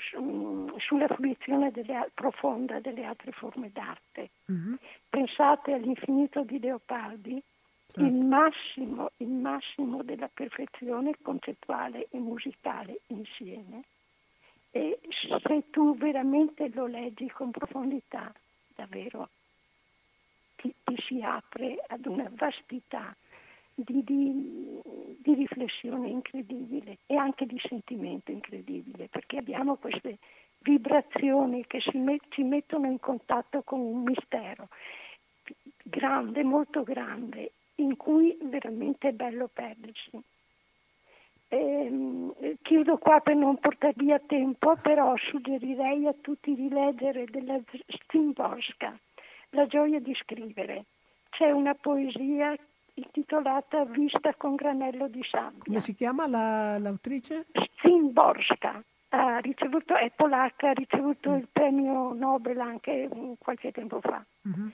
[0.10, 4.32] su, sulla fruizione delle, profonda delle altre forme d'arte.
[4.52, 4.74] Mm-hmm.
[5.10, 7.42] Pensate all'infinito di Leopardi,
[7.88, 8.04] certo.
[8.04, 13.84] il, massimo, il massimo della perfezione concettuale e musicale insieme
[14.72, 18.32] e se tu veramente lo leggi con profondità,
[18.76, 19.30] davvero
[20.58, 23.16] ti, ti si apre ad una vastità
[23.80, 24.82] di, di,
[25.20, 30.18] di, riflessione incredibile e anche di sentimento incredibile, perché abbiamo queste
[30.62, 34.70] vibrazioni che met, ci mettono in contatto con un mistero
[35.84, 40.20] grande, molto grande, in cui veramente è bello perdersi.
[41.50, 47.60] Eh, chiudo qua per non portare via tempo, però suggerirei a tutti di leggere della
[48.10, 48.98] Szymborska,
[49.52, 50.86] La gioia di scrivere.
[51.30, 52.58] C'è una poesia
[52.98, 55.64] intitolata Vista con granello di sabbia.
[55.64, 57.46] Come si chiama la, l'autrice?
[57.80, 58.84] Szymborska.
[59.10, 61.36] Ha ricevuto, è polacca, ha ricevuto mm.
[61.36, 64.24] il premio Nobel anche qualche tempo fa.
[64.48, 64.68] Mm-hmm.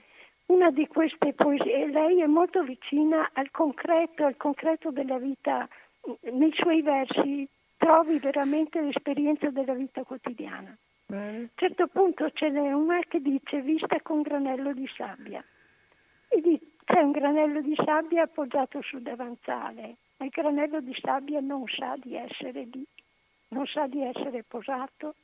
[0.46, 5.68] Una di queste poesie, lei è molto vicina al concreto, al concreto della vita
[6.32, 10.76] nei suoi versi trovi veramente l'esperienza della vita quotidiana.
[11.06, 11.36] Bene.
[11.36, 15.44] A un certo punto ce n'è una che dice vista con granello di sabbia.
[16.28, 16.63] E di,
[16.94, 21.96] c'è un granello di sabbia appoggiato sul davanzale, ma il granello di sabbia non sa
[21.96, 22.86] di essere lì,
[23.48, 25.16] non sa di essere posato,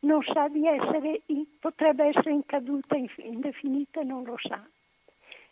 [0.00, 4.66] non sa di essere, in, potrebbe essere in caduta indefinita non lo sa.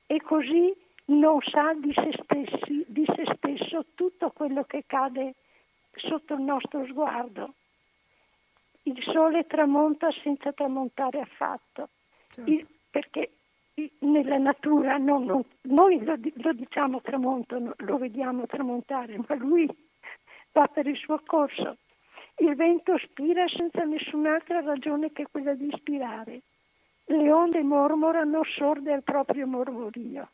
[0.06, 0.74] E così
[1.06, 5.34] non sa di se, stessi, di se stesso tutto quello che cade
[5.96, 7.52] sotto il nostro sguardo.
[8.84, 11.90] Il sole tramonta senza tramontare affatto,
[12.28, 12.50] certo.
[12.50, 13.32] il, perché
[14.00, 19.68] nella natura non, non, noi lo, lo, diciamo tramonto, lo vediamo tramontare, ma lui
[20.52, 21.76] va per il suo corso.
[22.38, 26.42] Il vento spira senza nessun'altra ragione che quella di ispirare.
[27.06, 30.28] Le onde mormorano sorde al proprio mormorio.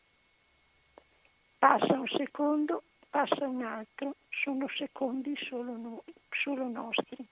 [1.59, 7.25] Passa un secondo, passa un altro, sono secondi solo, no, solo nostri.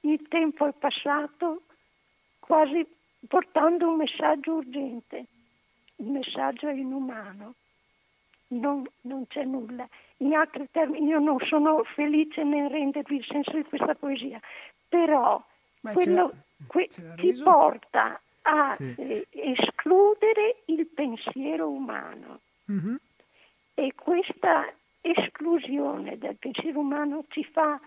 [0.00, 1.62] Il tempo è passato
[2.38, 2.86] quasi
[3.28, 5.26] portando un messaggio urgente.
[5.96, 7.54] Il messaggio è inumano,
[8.48, 9.88] non, non c'è nulla.
[10.18, 14.40] In altri termini, io non sono felice nel rendervi il senso di questa poesia,
[14.88, 15.42] però
[15.80, 16.32] Ma quello
[16.66, 18.94] que, ti porta a sì.
[18.98, 22.40] eh, escludere il pensiero umano.
[22.70, 22.94] Mm-hmm.
[23.74, 27.78] E questa esclusione del pensiero umano ci fa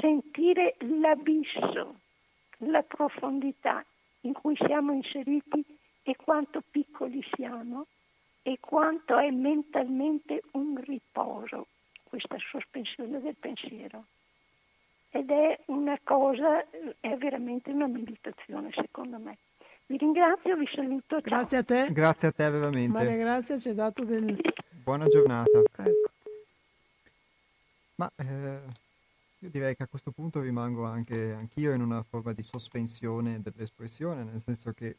[0.00, 2.00] sentire l'abisso,
[2.58, 3.84] la profondità
[4.22, 5.64] in cui siamo inseriti
[6.02, 7.86] e quanto piccoli siamo
[8.42, 11.66] e quanto è mentalmente un riposo
[12.04, 14.04] questa sospensione del pensiero.
[15.10, 16.64] Ed è una cosa,
[17.00, 19.38] è veramente una meditazione secondo me.
[19.86, 21.20] Vi ringrazio, vi saluto.
[21.20, 21.30] Ciao.
[21.30, 21.88] Grazie a te.
[21.92, 22.92] Grazie a te veramente.
[22.92, 24.38] Maria Grazia ci ha dato del,
[24.82, 25.58] Buona giornata.
[25.58, 26.10] Ecco.
[27.96, 28.60] Ma eh,
[29.40, 34.24] io direi che a questo punto rimango anche anch'io in una forma di sospensione dell'espressione,
[34.24, 34.96] nel senso che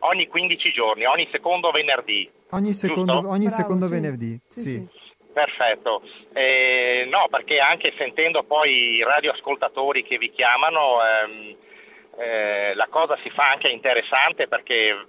[0.00, 2.28] ogni 15 giorni, ogni secondo venerdì.
[2.50, 3.92] Ogni secondo, ogni Bravo, secondo sì.
[3.92, 4.60] venerdì, sì.
[4.60, 4.88] sì.
[5.40, 6.02] Perfetto,
[6.34, 11.56] eh, no perché anche sentendo poi i radioascoltatori che vi chiamano ehm,
[12.18, 15.06] eh, la cosa si fa anche interessante perché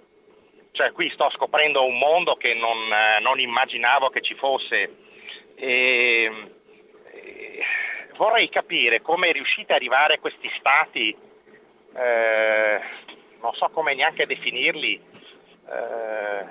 [0.72, 4.96] cioè, qui sto scoprendo un mondo che non, eh, non immaginavo che ci fosse.
[5.56, 6.32] E,
[7.12, 7.66] eh,
[8.16, 11.14] vorrei capire come riuscite ad arrivare a questi stati,
[11.94, 12.80] eh,
[13.42, 16.46] non so come neanche definirli, eh,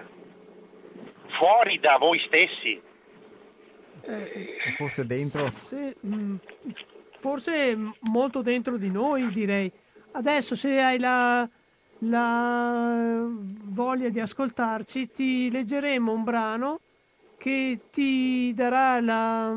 [1.28, 2.88] fuori da voi stessi
[4.02, 5.48] eh, forse dentro?
[5.48, 6.36] Se, mh, mm,
[7.18, 7.76] forse
[8.10, 9.70] molto dentro di noi, direi.
[10.12, 11.48] Adesso se hai la,
[11.98, 13.24] la
[13.64, 16.80] voglia di ascoltarci, ti leggeremo un brano
[17.36, 19.56] che ti darà la...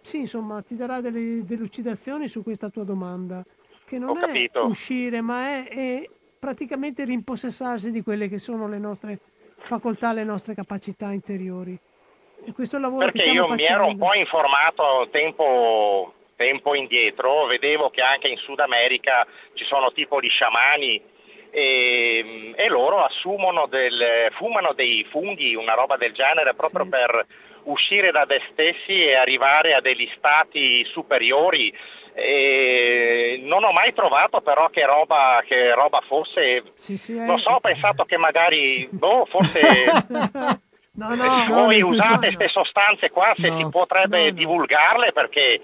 [0.00, 3.44] Sì, insomma, ti darà delle delucidazioni su questa tua domanda,
[3.84, 9.18] che non è uscire, ma è, è praticamente rimpossessarsi di quelle che sono le nostre
[9.56, 11.78] facoltà, le nostre capacità interiori.
[12.46, 13.54] E questo lavoro Perché io facendo.
[13.54, 19.64] mi ero un po' informato tempo, tempo indietro, vedevo che anche in Sud America ci
[19.64, 21.02] sono tipo di sciamani
[21.50, 26.90] e, e loro assumono del, fumano dei funghi, una roba del genere, proprio sì.
[26.90, 27.26] per
[27.64, 31.76] uscire da se stessi e arrivare a degli stati superiori.
[32.12, 37.50] E non ho mai trovato però che roba, che roba fosse, sì, sì, non so,
[37.50, 39.60] ho pensato che magari, boh, forse
[40.96, 45.60] no, no, se voi no, usate queste sostanze qua, se si potrebbe divulgarle perché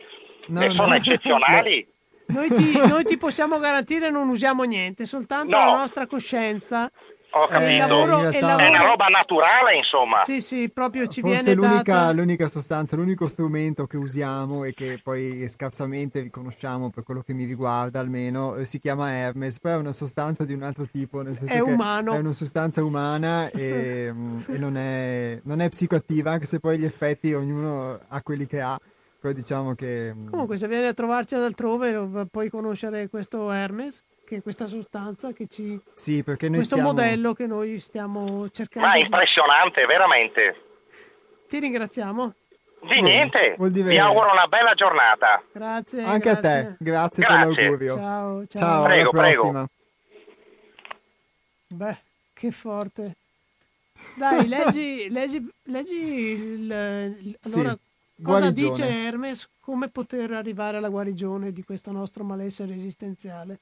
[0.74, 1.86] sono eccezionali.
[2.26, 6.90] Noi ti, noi ti, possiamo garantire non usiamo niente, soltanto la nostra coscienza
[7.32, 7.86] ho capito.
[7.86, 8.56] Lavoro, realtà...
[8.58, 10.18] È una roba naturale, insomma.
[10.18, 12.12] Sì, sì, proprio ci Forse viene l'unica, data...
[12.12, 17.44] l'unica sostanza, l'unico strumento che usiamo e che poi scarsamente riconosciamo per quello che mi
[17.44, 21.36] riguarda almeno, eh, si chiama Hermes, poi è una sostanza di un altro tipo, nel
[21.36, 22.12] senso è che umano.
[22.12, 26.78] è una sostanza umana e, mm, e non, è, non è psicoattiva, anche se poi
[26.78, 28.78] gli effetti ognuno ha quelli che ha.
[29.20, 30.12] Poi diciamo che...
[30.12, 34.02] Mm, Comunque se vieni a trovarci ad altrove puoi conoscere questo Hermes
[34.32, 35.78] che questa sostanza che ci...
[35.92, 36.92] Sì, perché noi questo siamo...
[36.92, 38.88] modello che noi stiamo cercando.
[38.88, 40.56] Ma è impressionante, veramente.
[41.48, 42.32] Ti ringraziamo.
[42.80, 45.42] Di niente, vi auguro una bella giornata.
[45.52, 46.02] Grazie.
[46.02, 46.48] Anche grazie.
[46.48, 47.94] a te, grazie, grazie, per l'augurio.
[47.94, 48.60] Ciao, ciao.
[48.60, 49.68] ciao prego, alla prossima.
[49.68, 49.68] Prego.
[51.68, 51.98] Beh,
[52.32, 53.16] che forte.
[54.16, 57.78] Dai, leggi, leggi, leggi il, il, allora,
[58.16, 63.58] sì, cosa dice Hermes, come poter arrivare alla guarigione di questo nostro malessere esistenziale.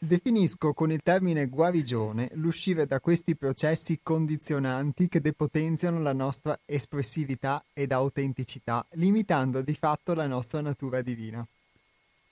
[0.00, 7.64] Definisco con il termine guarigione l'uscire da questi processi condizionanti che depotenziano la nostra espressività
[7.72, 11.44] ed autenticità, limitando di fatto la nostra natura divina.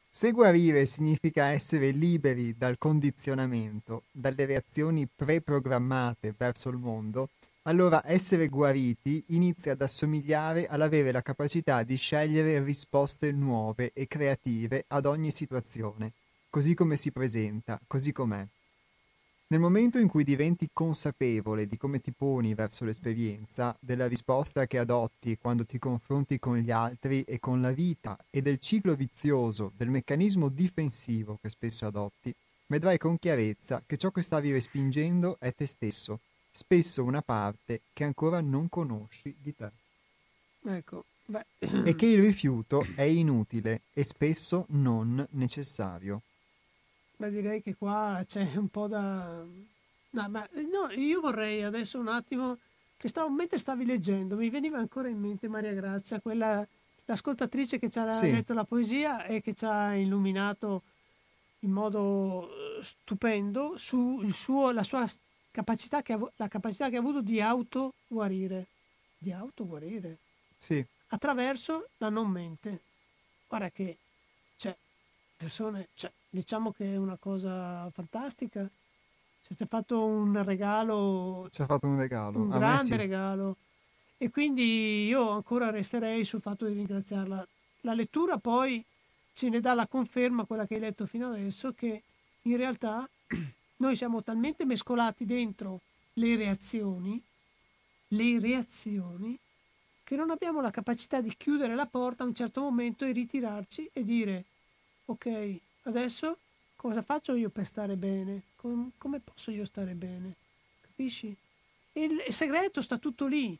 [0.08, 7.30] Se guarire significa essere liberi dal condizionamento, dalle reazioni preprogrammate verso il mondo,
[7.62, 14.84] allora essere guariti inizia ad assomigliare all'avere la capacità di scegliere risposte nuove e creative
[14.86, 16.12] ad ogni situazione
[16.56, 18.42] così come si presenta, così com'è.
[19.48, 24.78] Nel momento in cui diventi consapevole di come ti poni verso l'esperienza, della risposta che
[24.78, 29.70] adotti quando ti confronti con gli altri e con la vita e del ciclo vizioso,
[29.76, 32.34] del meccanismo difensivo che spesso adotti,
[32.68, 38.04] vedrai con chiarezza che ciò che stavi respingendo è te stesso, spesso una parte che
[38.04, 39.70] ancora non conosci di te.
[40.64, 41.04] Ecco.
[41.58, 46.22] E che il rifiuto è inutile e spesso non necessario.
[47.16, 49.42] Beh, direi che qua c'è un po' da...
[50.10, 52.58] No, ma no, io vorrei adesso un attimo,
[52.96, 56.66] che stavo, mentre stavi leggendo, mi veniva ancora in mente Maria Grazia, quella,
[57.06, 58.30] l'ascoltatrice che ci ha sì.
[58.30, 60.82] letto la poesia e che ci ha illuminato
[61.60, 65.06] in modo eh, stupendo su suo, la sua
[65.50, 68.66] capacità che, la capacità che ha avuto di autoguarire.
[69.18, 70.18] Di autoguarire?
[70.56, 70.84] Sì.
[71.08, 72.80] Attraverso la non mente.
[73.48, 73.96] Guarda che,
[74.56, 74.76] cioè,
[75.36, 78.68] persone, cioè, diciamo che è una cosa fantastica.
[79.42, 81.48] Ci ha fatto un regalo.
[81.50, 82.40] Ci ha fatto un regalo.
[82.40, 82.96] Un A grande sì.
[82.96, 83.56] regalo.
[84.18, 87.46] E quindi io ancora resterei sul fatto di ringraziarla.
[87.82, 88.84] La lettura poi
[89.32, 92.02] ce ne dà la conferma, quella che hai letto fino adesso, che
[92.42, 93.08] in realtà
[93.78, 95.80] noi siamo talmente mescolati dentro
[96.14, 97.22] le reazioni,
[98.08, 99.38] le reazioni,
[100.04, 103.90] che non abbiamo la capacità di chiudere la porta a un certo momento e ritirarci
[103.92, 104.44] e dire
[105.06, 106.38] ok, adesso
[106.76, 108.42] cosa faccio io per stare bene?
[108.56, 110.34] Com- come posso io stare bene?
[110.80, 111.34] Capisci?
[111.92, 113.56] Il, segreto sta tutto lì,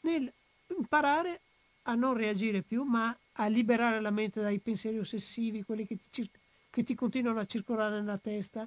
[0.00, 0.32] nel
[0.68, 1.40] imparare
[1.82, 6.06] a non reagire più, ma a liberare la mente dai pensieri ossessivi, quelli che ti,
[6.10, 6.38] cir-
[6.70, 8.66] che ti continuano a circolare nella testa,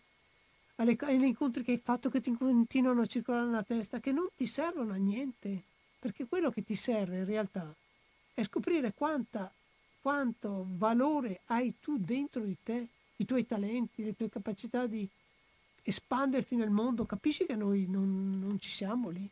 [0.76, 4.30] alle, agli incontri che hai fatto che ti continuano a circolare nella testa, che non
[4.36, 5.64] ti servono a niente,
[6.00, 7.74] perché quello che ti serve in realtà
[8.34, 9.52] è scoprire quanta
[10.02, 12.88] quanto valore hai tu dentro di te,
[13.18, 15.08] i tuoi talenti, le tue capacità di
[15.84, 19.30] espanderti nel mondo, capisci che noi non, non ci siamo lì.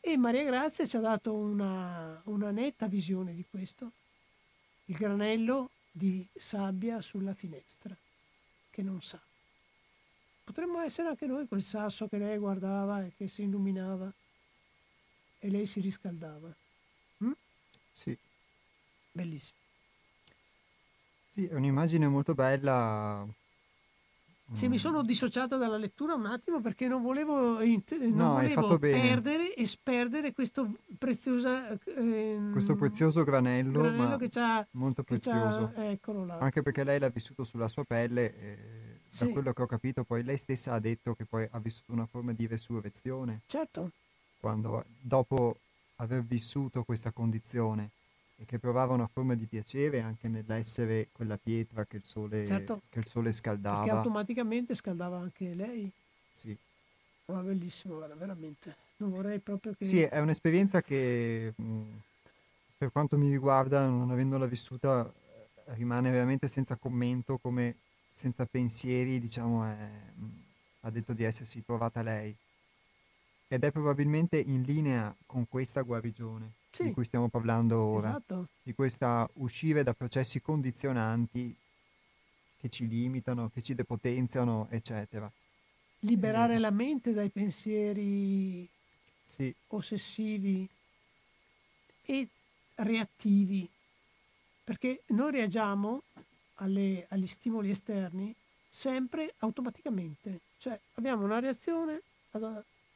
[0.00, 3.92] E Maria Grazia ci ha dato una, una netta visione di questo,
[4.86, 7.96] il granello di sabbia sulla finestra,
[8.70, 9.20] che non sa.
[10.44, 14.12] Potremmo essere anche noi quel sasso che lei guardava e che si illuminava
[15.38, 16.52] e lei si riscaldava.
[17.24, 17.32] Mm?
[17.92, 18.18] Sì.
[19.12, 19.58] Bellissimo.
[21.28, 23.26] Sì, è un'immagine molto bella.
[24.54, 24.78] Sì, mi mm.
[24.78, 27.64] sono dissociata dalla lettura un attimo perché non volevo, non
[28.14, 29.08] No, hai volevo fatto bene.
[29.08, 35.18] perdere e sperdere questo, preziosa, ehm, Questo prezioso granello, granello ma che c'ha, molto che
[35.18, 35.72] c'ha- prezioso.
[35.74, 36.38] eccolo là.
[36.38, 38.56] Anche perché lei l'ha vissuto sulla sua pelle, e
[39.16, 39.32] da Sì.
[39.32, 42.32] quello che ho capito, poi lei stessa ha detto che poi ha vissuto una forma
[42.32, 43.90] di resurrezione Certo,
[44.38, 45.56] quando, dopo
[45.96, 47.88] aver vissuto questa condizione
[48.42, 52.82] e che provava una forma di piacere anche nell'essere quella pietra che il sole, Certo.
[52.90, 53.98] che il sole scaldava.
[53.98, 55.88] automaticamente scaldava anche lei.
[56.32, 56.56] Sì.
[57.26, 58.74] Ma bellissimo, guarda, veramente.
[58.96, 59.84] Non vorrei proprio che...
[59.84, 61.82] Sì, è un'esperienza che mh,
[62.76, 67.76] per quanto mi riguarda, non avendola vissuta, eh, rimane veramente senza commento, come
[68.10, 69.76] senza pensieri, diciamo, è,
[70.14, 70.26] mh,
[70.80, 72.34] ha detto di essersi trovata lei.
[73.46, 76.84] Ed è probabilmente in linea con questa guarigione Sì.
[76.84, 78.48] di cui stiamo parlando ora, Esatto.
[78.62, 81.54] di questa uscire da processi condizionanti
[82.58, 85.30] che ci limitano, che ci depotenziano, eccetera.
[86.00, 86.58] Liberare Eh.
[86.58, 88.66] la mente dai pensieri
[89.24, 90.66] Sì, ossessivi
[92.04, 92.28] e
[92.76, 93.68] reattivi,
[94.64, 96.02] perché noi reagiamo
[96.56, 98.34] alle- agli stimoli esterni
[98.68, 102.00] sempre automaticamente, cioè abbiamo una reazione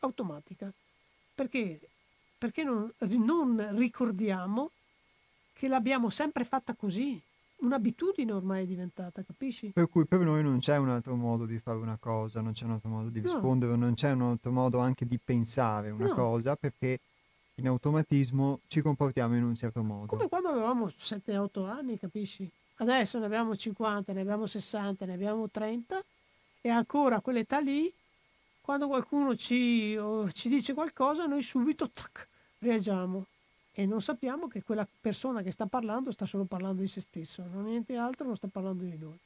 [0.00, 0.72] automatica,
[1.34, 1.78] perché,
[2.36, 4.70] perché non, non ricordiamo
[5.52, 7.20] che l'abbiamo sempre fatta così,
[7.58, 9.70] un'abitudine ormai è diventata, capisci?
[9.72, 12.64] Per cui per noi non c'è un altro modo di fare una cosa, non c'è
[12.64, 13.24] un altro modo di No.
[13.24, 16.14] rispondere, non c'è un altro modo anche di pensare una No.
[16.14, 17.00] cosa perché
[17.54, 20.06] in automatismo ci comportiamo in un certo modo.
[20.06, 22.48] Come quando avevamo 7-8 anni, capisci?
[22.78, 26.04] Adesso ne abbiamo 50, ne abbiamo 60, ne abbiamo 30
[26.60, 27.90] e ancora a quell'età lì,
[28.66, 32.26] quando qualcuno ci, o ci dice qualcosa, noi subito tac,
[32.58, 33.26] reagiamo
[33.70, 37.44] e non sappiamo che quella persona che sta parlando sta solo parlando di se stesso,
[37.52, 39.16] non niente altro, non sta parlando di noi.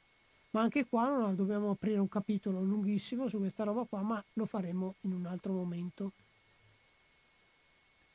[0.51, 4.45] Ma anche qua non dobbiamo aprire un capitolo lunghissimo su questa roba qua, ma lo
[4.45, 6.11] faremo in un altro momento.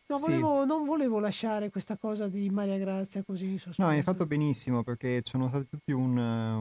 [0.09, 0.31] No, Sì.
[0.31, 3.83] volevo- non volevo lasciare questa cosa di Maria Grazia così in sospeso.
[3.83, 6.53] No, hai fatto benissimo perché ci sono stati tutti un, eh,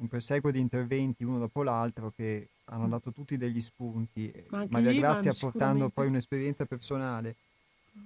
[0.00, 4.28] un- perseguo di interventi uno dopo l'altro che hanno dato tutti degli spunti.
[4.30, 5.92] e Ma anche Maria Ivan, Grazia portando sicuramente.
[5.94, 7.36] poi un'esperienza personale.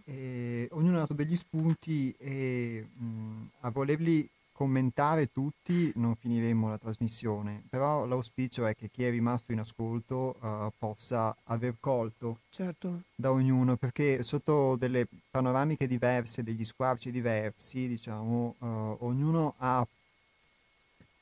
[0.05, 4.29] E ognuno ha dato degli spunti e mh, a volerli
[4.63, 10.37] commentare tutti non finiremo la trasmissione, però l'auspicio è che chi è rimasto in ascolto
[10.41, 17.89] eh, possa aver colto Certo, da ognuno, perché sotto delle panoramiche diverse, degli squarci diversi,
[17.89, 18.67] diciamo, eh,
[19.01, 19.81] ognuno ha,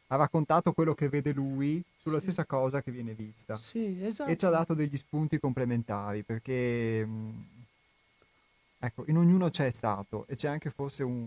[0.09, 2.25] ha raccontato quello che vede lui sulla Sì.
[2.25, 4.31] stessa cosa che viene vista sì, esatto.
[4.31, 7.45] e ci ha dato degli spunti complementari, perché mh,
[8.81, 11.27] ecco, in ognuno c'è stato e c'è anche forse un,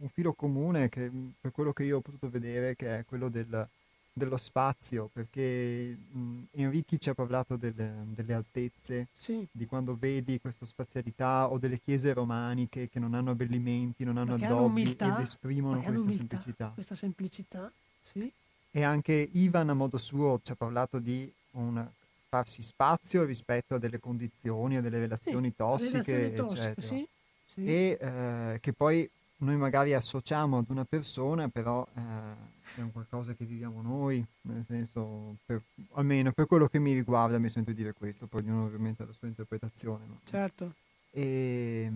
[0.00, 3.28] un filo comune che, mh, per quello che io ho potuto vedere, che è quello
[3.28, 3.68] del-
[4.14, 10.38] dello spazio, perché mh, Enrichi ci ha parlato delle, delle altezze Sì, di quando vedi
[10.40, 15.20] questa spazialità o delle chiese romaniche che non hanno abbellimenti, non hanno addobbi umiltà, ed
[15.20, 16.70] esprimono questa umiltà, semplicità.
[16.74, 17.72] Questa semplicità,
[18.02, 18.30] sì.
[18.74, 21.86] E anche Ivan a modo suo ci ha parlato di un
[22.28, 27.06] farsi spazio rispetto a delle condizioni, a delle relazioni Sì, tossiche, relazioni tossiche, eccetera.
[27.52, 27.66] sì.
[27.66, 29.08] E eh, che poi
[29.42, 32.00] noi magari associamo ad una persona, però eh,
[32.76, 35.62] è un qualcosa che viviamo noi, nel senso, per-
[35.92, 39.06] almeno per quello che mi riguarda mi sento di dire questo, poi ognuno ovviamente ha
[39.06, 40.04] la sua interpretazione.
[40.06, 40.74] ma- Certo,
[41.10, 41.90] e,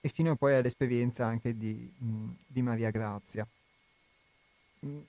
[0.00, 1.90] e fino poi all'esperienza anche di,
[2.46, 3.46] di Maria Grazia.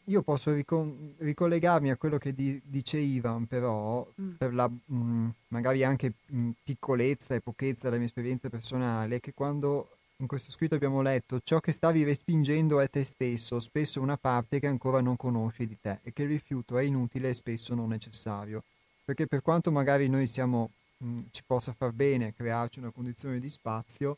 [0.06, 4.32] Io posso ricon- ricollegarmi a quello che di- dice Ivan, però, Mm.
[4.38, 9.88] per la mh, magari anche mh, piccolezza e pochezza della mia esperienza personale, che quando
[10.22, 14.60] in questo scritto abbiamo letto ciò che stavi respingendo è te stesso, spesso una parte
[14.60, 17.90] che ancora non conosci di te, e che il rifiuto è inutile e spesso non
[17.90, 18.64] necessario.
[19.04, 23.50] Perché per quanto magari noi siamo, mh, ci possa far bene crearci una condizione di
[23.50, 24.18] spazio,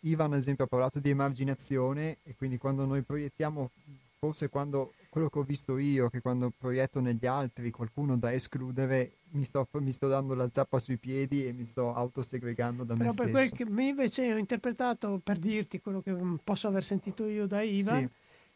[0.00, 3.70] Ivan ad esempio ha parlato di emarginazione e quindi quando noi proiettiamo,
[4.18, 9.16] forse quando quello che ho visto io, che quando proietto negli altri qualcuno da escludere,
[9.32, 13.10] mi sto, mi sto dando la zappa sui piedi e mi sto autosegregando da però
[13.10, 13.54] me per stesso.
[13.54, 17.60] quel che mi invece ho interpretato, per dirti quello che posso aver sentito io da
[17.60, 18.08] Ivan, Sì.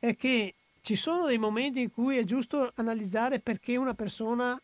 [0.07, 4.59] è che ci sono dei momenti in cui è giusto analizzare perché una persona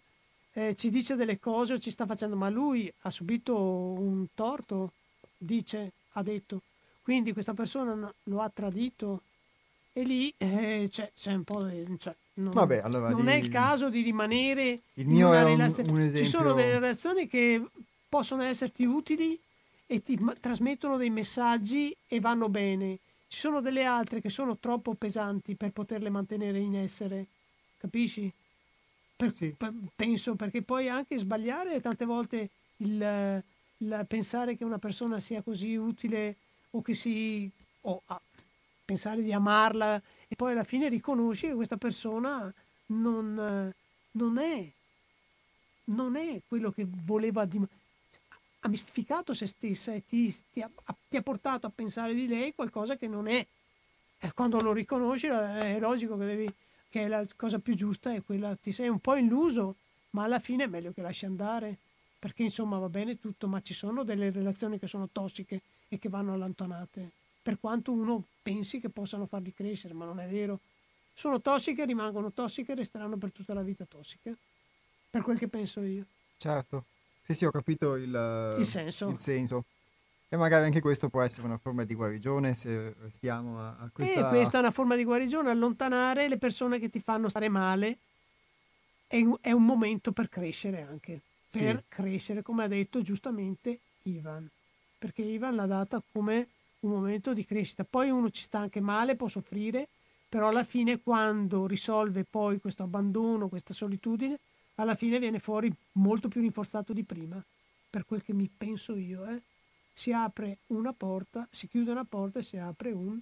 [0.53, 4.93] eh, ci dice delle cose o ci sta facendo, ma lui ha subito un torto,
[5.39, 6.61] dice, ha detto,
[7.03, 9.23] quindi questa persona lo ha tradito
[9.93, 11.85] e lì eh, c'è, c'è un po' di...
[11.99, 15.41] cioè, non, Vabbè, allora non è lì- il caso di rimanere Il in mio una
[15.41, 15.91] è un, relazione.
[16.03, 17.63] un Ci sono delle relazioni che
[18.09, 19.39] possono esserti utili
[19.87, 22.99] e ti ma- trasmettono dei messaggi e vanno bene.
[23.29, 27.27] Ci sono delle altre che sono troppo pesanti per poterle mantenere in essere,
[27.79, 28.33] capisci?
[29.17, 29.53] Per- Sì.
[29.57, 32.49] per- penso perché poi anche sbagliare tante volte
[32.79, 33.43] il,
[33.79, 36.37] il pensare che una persona sia così utile
[36.71, 37.51] o che si
[37.83, 38.21] o a-
[38.91, 42.53] pensare di amarla e poi alla fine riconosci che questa persona
[42.87, 43.73] non,
[44.11, 44.69] non è
[45.85, 47.69] non è quello che voleva dim-
[48.63, 50.69] ha mistificato se stessa e ti, ti, ha,
[51.09, 53.47] ti, ha, portato a pensare di lei qualcosa che non è.
[54.35, 56.55] Quando lo riconosci è logico che, devi,
[56.91, 59.77] che la cosa più giusta è quella, ti sei un po' illuso,
[60.11, 61.79] ma alla fine è meglio che lasci andare,
[62.19, 66.11] perché insomma va bene tutto, ma ci sono delle relazioni che sono tossiche e che
[66.11, 67.11] vanno allontanate,
[67.43, 70.61] per quanto uno pensi che possano farli crescere, ma non è vero.
[71.15, 74.37] Sono tossiche, rimangono tossiche resteranno per tutta la vita tossiche,
[75.11, 76.05] per quel che penso io.
[76.37, 76.85] Certo.
[77.23, 79.09] Sì, sì, ho capito il, il, senso.
[79.09, 79.65] il senso.
[80.29, 84.27] E magari anche questo può essere una forma di guarigione se restiamo a, a questa...
[84.27, 87.99] E questa è una forma di guarigione, allontanare le persone che ti fanno stare male
[89.07, 91.85] è, è un momento per crescere anche, per sì.
[91.89, 94.49] crescere, come ha detto giustamente Ivan,
[94.99, 96.47] perché Ivan l'ha data come
[96.81, 97.85] un momento di crescita.
[97.85, 99.89] Poi uno ci sta anche male, può soffrire,
[100.29, 104.39] però alla fine quando risolve poi questo abbandono, questa solitudine,
[104.77, 107.43] alla fine viene fuori molto più rinforzato di prima,
[107.91, 109.27] per quel che mi penso io.
[109.27, 109.43] Eh.
[109.93, 113.21] Si apre una porta, si chiude una porta e si apre un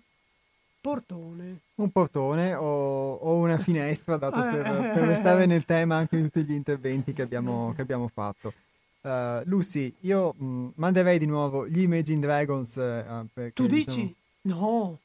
[0.81, 1.61] portone.
[1.77, 6.45] Un portone o, o una finestra, dato per, per, restare nel tema anche di tutti
[6.45, 8.53] gli interventi che abbiamo, che abbiamo fatto.
[9.09, 12.77] Uh, Lucy, io mh, mm, manderei di nuovo gli Imagine Dragons.
[12.77, 14.15] Uh, perché, tu dici?
[14.43, 14.71] Diciamo...
[14.71, 14.99] No.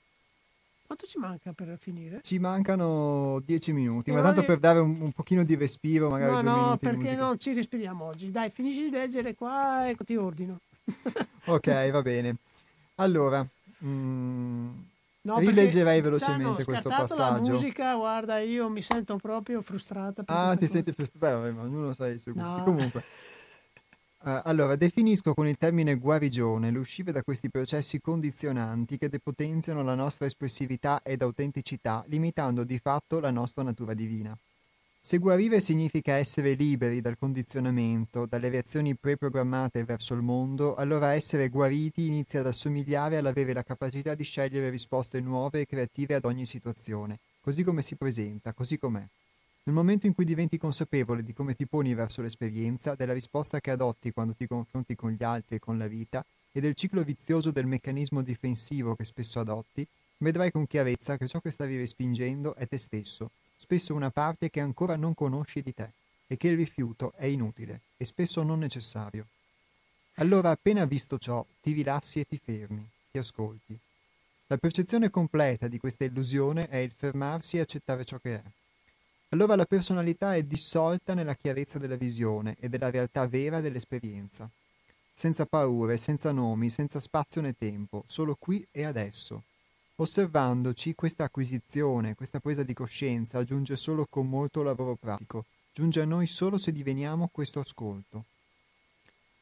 [0.85, 2.19] Quanto ci manca per finire?
[2.21, 6.31] Ci mancano dieci minuti, e ma tanto per dare un, un, pochino di respiro, magari
[6.31, 8.30] no, no, perché non ci respiriamo oggi.
[8.30, 10.59] Dai, finisci di leggere qua e ti ordino.
[11.45, 12.35] ok, va bene.
[12.95, 13.47] Allora,
[13.84, 14.69] mm,
[15.21, 17.43] no, rileggerei velocemente questo passaggio.
[17.43, 20.23] la musica, guarda, io mi sento proprio frustrata.
[20.27, 20.71] ah, ti cosa.
[20.71, 21.39] senti frustrata?
[21.39, 22.57] Beh, ognuno sa i suoi gusti.
[22.57, 22.63] No.
[22.63, 23.03] Comunque.
[24.25, 29.95] Uh, allora, definisco con il termine guarigione l'uscita da questi processi condizionanti che depotenziano la
[29.95, 34.33] nostra espressività ed autenticità, limitando di fatto la nostra natura divina.
[35.01, 41.49] Se guarire significa essere liberi dal condizionamento, dalle reazioni preprogrammate verso il mondo, allora essere
[41.49, 46.45] guariti inizia ad assomigliare all'avere la capacità di scegliere risposte nuove e creative ad ogni
[46.45, 49.05] situazione, così come si presenta, così com'è.
[49.65, 53.72] Nel momento in cui diventi consapevole di come ti poni verso l'esperienza, della risposta che
[53.72, 57.49] adotti quando ti confronti con gli altri e con la vita, e del ciclo vizioso
[57.49, 59.88] del meccanismo difensivo che spesso adotti,
[60.18, 64.60] vedrai con chiarezza che ciò che stavi respingendo è te stesso, spesso una parte che
[64.60, 65.91] ancora non conosci di te,
[66.27, 69.27] e che il rifiuto è inutile e spesso non necessario.
[70.15, 73.80] Allora, appena visto ciò, ti rilassi e ti fermi, ti ascolti.
[74.48, 78.41] La percezione completa di questa illusione è il fermarsi e accettare ciò che è.
[79.34, 84.47] Allora la personalità è dissolta nella chiarezza della visione e della realtà vera dell'esperienza.
[85.11, 89.41] Senza paure, senza nomi, senza spazio né tempo, solo qui e adesso.
[89.95, 96.05] Osservandoci, questa acquisizione, questa presa di coscienza giunge solo con molto lavoro pratico, giunge a
[96.05, 98.26] noi solo se diveniamo questo ascolto.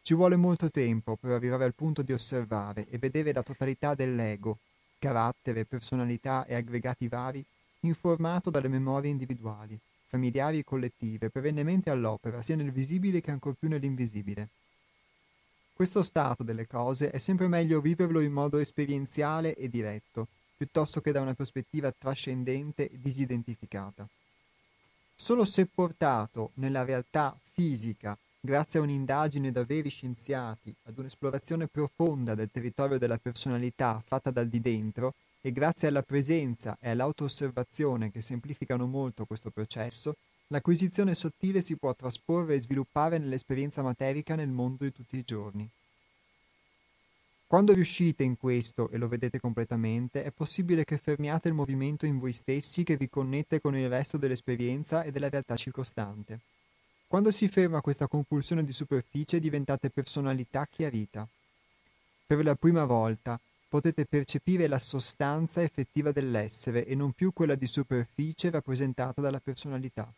[0.01, 4.59] Ci vuole molto tempo per arrivare al punto di osservare e vedere la totalità dell'ego,
[4.97, 7.45] carattere, personalità e aggregati vari
[7.81, 9.77] informato dalle memorie individuali,
[10.07, 14.49] familiari e collettive, perennemente all'opera, sia nel visibile che ancor più nell'invisibile.
[15.73, 21.11] Questo stato delle cose è sempre meglio viverlo in modo esperienziale e diretto, piuttosto che
[21.11, 24.07] da una prospettiva trascendente e disidentificata.
[25.15, 32.35] Solo se portato nella realtà fisica, grazie a un'indagine da veri scienziati, ad un'esplorazione profonda
[32.35, 38.21] del territorio della personalità fatta dal di dentro, e grazie alla presenza e all'auto-osservazione che
[38.21, 40.15] semplificano molto questo processo,
[40.47, 45.67] l'acquisizione sottile si può trasporre e sviluppare nell'esperienza materica nel mondo di tutti i giorni.
[47.47, 52.17] Quando riuscite in questo e lo vedete completamente, è possibile che fermiate il movimento in
[52.17, 56.39] voi stessi che vi connette con il resto dell'esperienza e della realtà circostante.
[57.07, 61.27] Quando si ferma questa compulsione di superficie diventate personalità chiarita.
[62.25, 63.37] Per la prima volta,
[63.71, 70.11] potete percepire la sostanza effettiva dell'essere e non più quella di superficie rappresentata dalla personalità.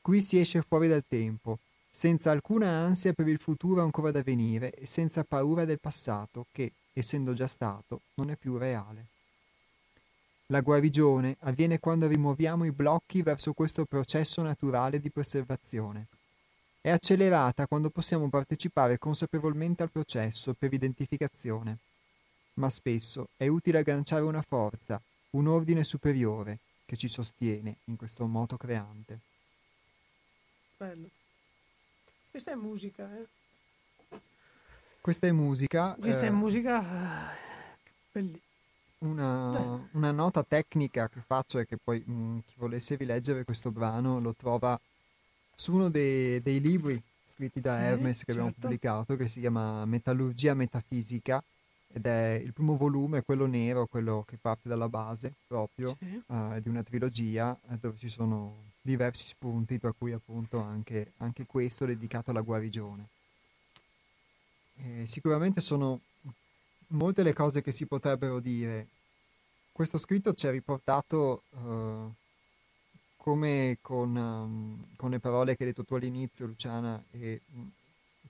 [0.00, 1.58] Qui si esce fuori dal tempo,
[1.90, 6.70] senza alcuna ansia per il futuro ancora da venire e senza paura del passato che,
[6.92, 9.06] essendo già stato, non è più reale.
[10.46, 16.06] La guarigione avviene quando rimuoviamo i blocchi verso questo processo naturale di preservazione.
[16.80, 21.78] È accelerata quando possiamo partecipare consapevolmente al processo per identificazione
[22.56, 25.00] ma spesso è utile agganciare una forza,
[25.30, 29.18] un ordine superiore che ci sostiene in questo moto creante.
[30.76, 31.08] Bello.
[32.30, 34.18] Questa è musica, eh?
[35.00, 35.96] Questa è musica.
[35.98, 36.78] Questa eh, è musica.
[36.78, 37.36] Ah,
[38.12, 38.44] Bellissima.
[38.98, 44.20] Una, una, nota tecnica che faccio è che poi mh, chi volesse rileggere questo brano
[44.20, 44.78] lo trova
[45.54, 48.68] su uno dei, dei libri scritti da Sì, Hermes che abbiamo certo.
[48.68, 51.42] pubblicato, che si chiama Metallurgia Metafisica,
[51.92, 56.22] ed è il primo volume, quello nero, quello che parte dalla base proprio, Sì.
[56.26, 61.46] eh, di una trilogia eh, dove ci sono diversi spunti, tra cui appunto anche, anche
[61.46, 63.08] questo dedicato alla guarigione.
[64.76, 66.00] E sicuramente sono
[66.88, 68.88] molte le cose che si potrebbero dire.
[69.72, 72.08] Questo scritto ci è riportato eh,
[73.16, 77.62] come con, ehm, con le parole che hai detto tu all'inizio, Luciana, e mh,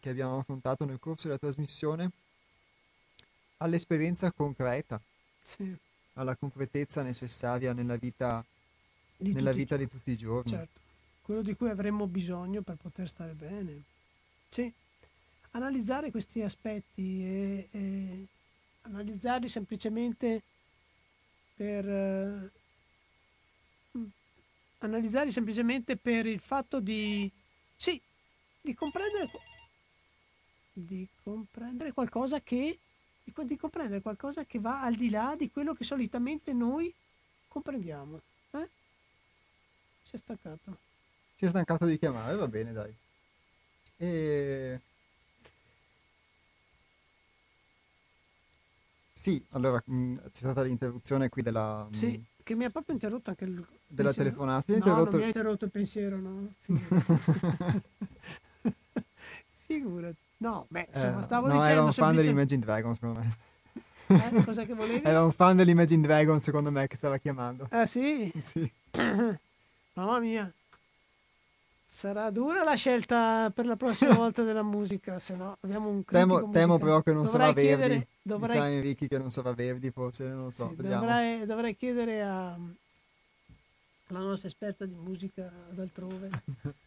[0.01, 2.11] che abbiamo affrontato nel corso della trasmissione,
[3.59, 5.01] all'esperienza concreta,
[5.43, 5.75] Sì,
[6.15, 8.45] alla concretezza necessaria nella vita,
[9.17, 10.51] di nella tutti i vita di tutti i giorni.
[10.51, 10.81] Certo,
[11.23, 13.83] quello di cui avremmo bisogno per poter stare bene.
[14.49, 14.73] Sì,
[15.53, 18.27] analizzare questi aspetti e, e
[18.83, 20.43] analizzarli semplicemente
[21.57, 22.51] per eh,
[23.97, 24.05] mm,
[24.79, 27.31] analizzarli semplicemente per il fatto di
[27.77, 28.01] sì,
[28.61, 29.41] di comprendere qu-
[30.73, 32.79] di comprendere qualcosa che
[33.27, 36.93] di, di comprendere qualcosa che va al di là di quello che solitamente noi
[37.49, 38.21] comprendiamo.
[38.53, 38.69] Eh?
[40.05, 40.79] Si è staccato.
[41.35, 42.95] Si è stancato di chiamare, va bene, dai.
[43.97, 44.81] E...
[49.13, 53.31] Sì, allora mh, c'è stata l'interruzione qui della, mh, Sì, che mi ha proprio interrotto
[53.31, 53.55] anche il
[53.87, 54.13] della pensiero.
[54.31, 54.73] telefonata.
[54.73, 56.53] No, interrotto- non mi ha interrotto il pensiero, no.
[56.61, 57.83] Figurati.
[59.67, 60.17] Figurati.
[60.39, 63.37] No, beh, insomma, Eh, stavo no, dicendo era un fan semplice- dell'Imagine Dragon, secondo me.
[64.09, 65.03] Eh, cosa che volevi?
[65.05, 67.67] Era un fan dell'Imagine Dragon, secondo me, che stava chiamando.
[67.71, 68.31] Ah, sì?
[68.41, 68.71] Sì.
[69.95, 70.53] Mamma mia.
[71.89, 76.51] Sarà dura la scelta per la prossima volta della musica, se no abbiamo un Temo,
[76.51, 77.67] temo però che non Dovrei sarà Verdi.
[77.67, 78.07] chiedere-
[78.39, 81.01] Mi sa Enrichi che non sarà Verdi, forse, non lo so, Sì, vediamo.
[81.07, 82.59] dovrei, dovrei chiedere a
[84.09, 86.29] alla nostra esperta di musica d'altrove.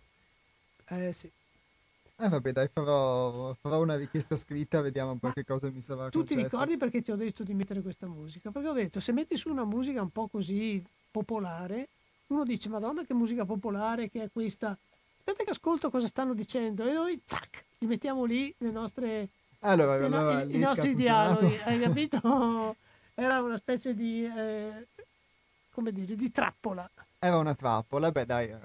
[0.92, 1.30] Eh sì.
[2.22, 6.10] Eh vabbè, dai, farò, farò una richiesta scritta, vediamo un po' che cosa mi sarà
[6.10, 8.52] Tu ti ricordi perché ti ho detto di mettere questa musica?
[8.52, 11.88] Perché ho detto, se metti su una musica un po' così popolare,
[12.28, 14.78] uno dice, madonna che musica popolare che è questa.
[15.20, 19.30] Aspetta che ascolto cosa stanno dicendo e noi, zac, li mettiamo lì le nostre,
[19.60, 22.76] Allora, le allora i- i nostri dialoghi, hai capito?
[23.14, 24.88] Era una specie di, eh,
[25.72, 26.90] come dire, di trappola.
[27.18, 28.58] Era una trappola, beh dai, eh,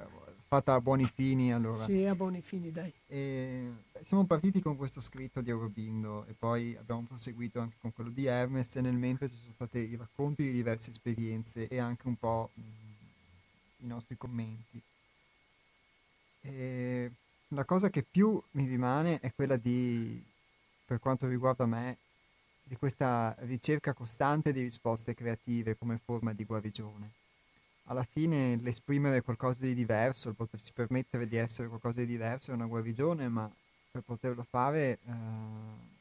[0.46, 1.84] fatta a buoni fini allora.
[1.84, 2.92] Sì, a buoni fini, dai.
[3.06, 3.70] E
[4.02, 8.26] siamo partiti con questo scritto di Aurobindo e poi abbiamo proseguito anche con quello di
[8.26, 12.16] Hermes e nel mentre ci sono stati i racconti di diverse esperienze e anche un
[12.16, 12.62] po' mh,
[13.84, 14.80] i nostri commenti.
[16.40, 17.10] E
[17.48, 20.22] la cosa che più mi rimane è quella di,
[20.84, 21.96] per quanto riguarda me,
[22.62, 27.10] di questa ricerca costante di risposte creative come forma di guarigione.
[27.84, 32.54] Alla fine l'esprimere qualcosa di diverso, il potersi permettere di essere qualcosa di diverso è
[32.54, 33.50] una guarigione, ma
[33.90, 35.92] per poterlo fare eh,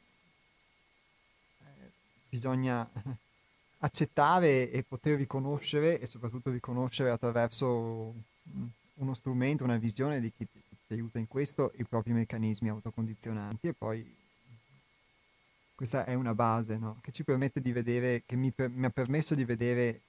[2.29, 2.89] bisogna
[3.79, 8.13] accettare e poter riconoscere e soprattutto riconoscere attraverso
[8.95, 13.67] uno strumento, una visione di chi ti, ti aiuta in questo, i propri meccanismi autocondizionanti
[13.67, 14.15] e poi
[15.75, 16.99] questa è una base no?
[17.01, 20.01] che ci permette di vedere, che mi, per- mi ha permesso di vedere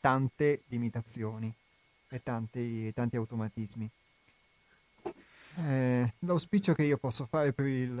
[0.00, 1.52] tante limitazioni
[2.08, 3.88] e tanti, tanti automatismi.
[5.56, 7.94] Eh, l'auspicio che io posso fare per, il,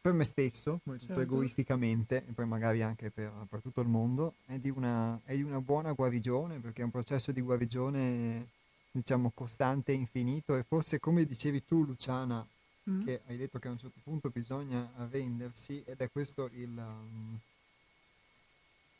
[0.00, 1.20] per me stesso, molto Certo.
[1.22, 5.42] egoisticamente, e poi magari anche per, per tutto il mondo, è di, una, è di
[5.42, 8.48] una buona guarigione, perché è un processo di guarigione,
[8.90, 12.46] diciamo, costante e infinito, e forse come dicevi tu, Luciana,
[12.90, 13.02] Mm.
[13.02, 16.76] che hai detto che a un certo punto bisogna arrendersi, ed è questo il...
[16.76, 17.38] um,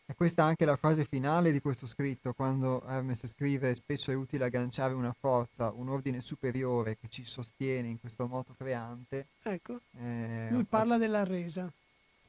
[0.07, 4.45] è questa anche la frase finale di questo scritto, quando Hermes scrive spesso è utile
[4.45, 9.29] agganciare una forza, un ordine superiore che ci sostiene in questo moto creante.
[9.43, 11.73] Ecco, eh, lui parla della resa.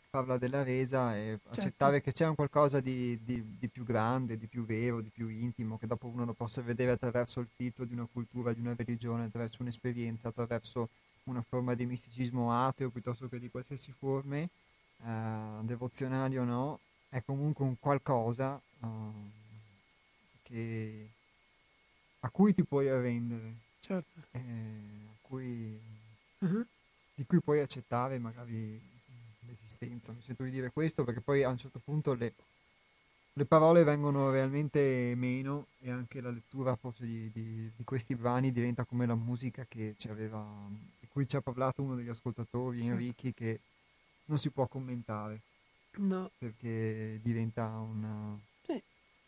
[0.10, 1.50] parla della resa e Certo.
[1.50, 5.28] accettare che c'è un qualcosa di, di- di più grande, di più vero, di più
[5.28, 8.74] intimo, che dopo uno lo possa vedere attraverso il filtro di una cultura, di una
[8.78, 10.88] religione, attraverso un'esperienza, attraverso
[11.26, 14.48] una forma di misticismo ateo piuttosto che di qualsiasi forme,
[15.04, 16.80] eh, devozionali o no,
[17.16, 18.88] è comunque un qualcosa eh,
[20.44, 21.10] che-
[22.20, 24.20] a cui ti puoi arrendere, Certo.
[24.32, 24.42] eh,
[25.22, 25.80] cui
[26.40, 26.68] Mhm.
[27.16, 28.82] di cui puoi accettare magari
[29.48, 30.12] l'esistenza.
[30.12, 32.34] Mi sento di dire questo perché poi a un certo punto le,
[33.32, 38.52] le parole vengono realmente meno e anche la lettura forse di, di- di questi brani
[38.52, 40.46] diventa come la musica che ci aveva,
[41.00, 42.92] di cui ci ha parlato uno degli ascoltatori, Certo.
[42.92, 43.60] Enrichi, che
[44.26, 45.40] non si può commentare
[45.98, 48.82] No, perché diventa una, Sì.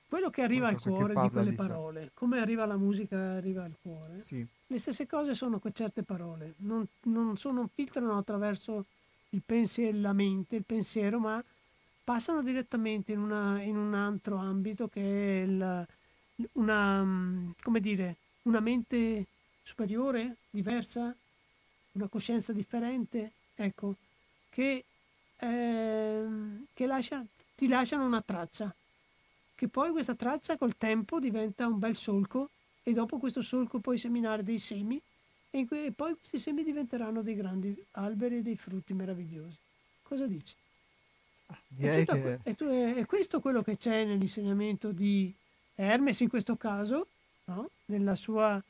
[0.08, 1.68] quello che arriva al cuore di quelle di sé.
[1.68, 4.20] parole, come arriva la musica, arriva al cuore.
[4.20, 8.86] Sì, Le stesse cose sono que- certe parole, non, non sono- non filtrano attraverso
[9.30, 11.42] il pensiero, la mente, il pensiero, ma
[12.04, 15.88] passano direttamente in, una- in un altro ambito che è il-
[16.54, 19.26] una, come dire, una mente
[19.64, 21.16] superiore, diversa,
[21.94, 23.96] una coscienza differente, ecco,
[24.50, 24.84] che,
[25.38, 28.74] ehm, che lascia- ti lasciano una traccia,
[29.56, 32.50] che poi questa traccia col tempo diventa un bel solco
[32.84, 35.02] e dopo questo solco puoi seminare dei semi
[35.50, 39.58] e, que- e poi questi semi diventeranno dei grandi alberi e dei frutti meravigliosi.
[40.04, 40.54] Cosa dici?
[41.68, 45.34] direi È, che è tu- è- è questo quello che c'è nell'insegnamento di
[45.76, 47.08] Hermes in questo caso,
[47.46, 47.70] no?
[47.86, 48.62] Nella sua-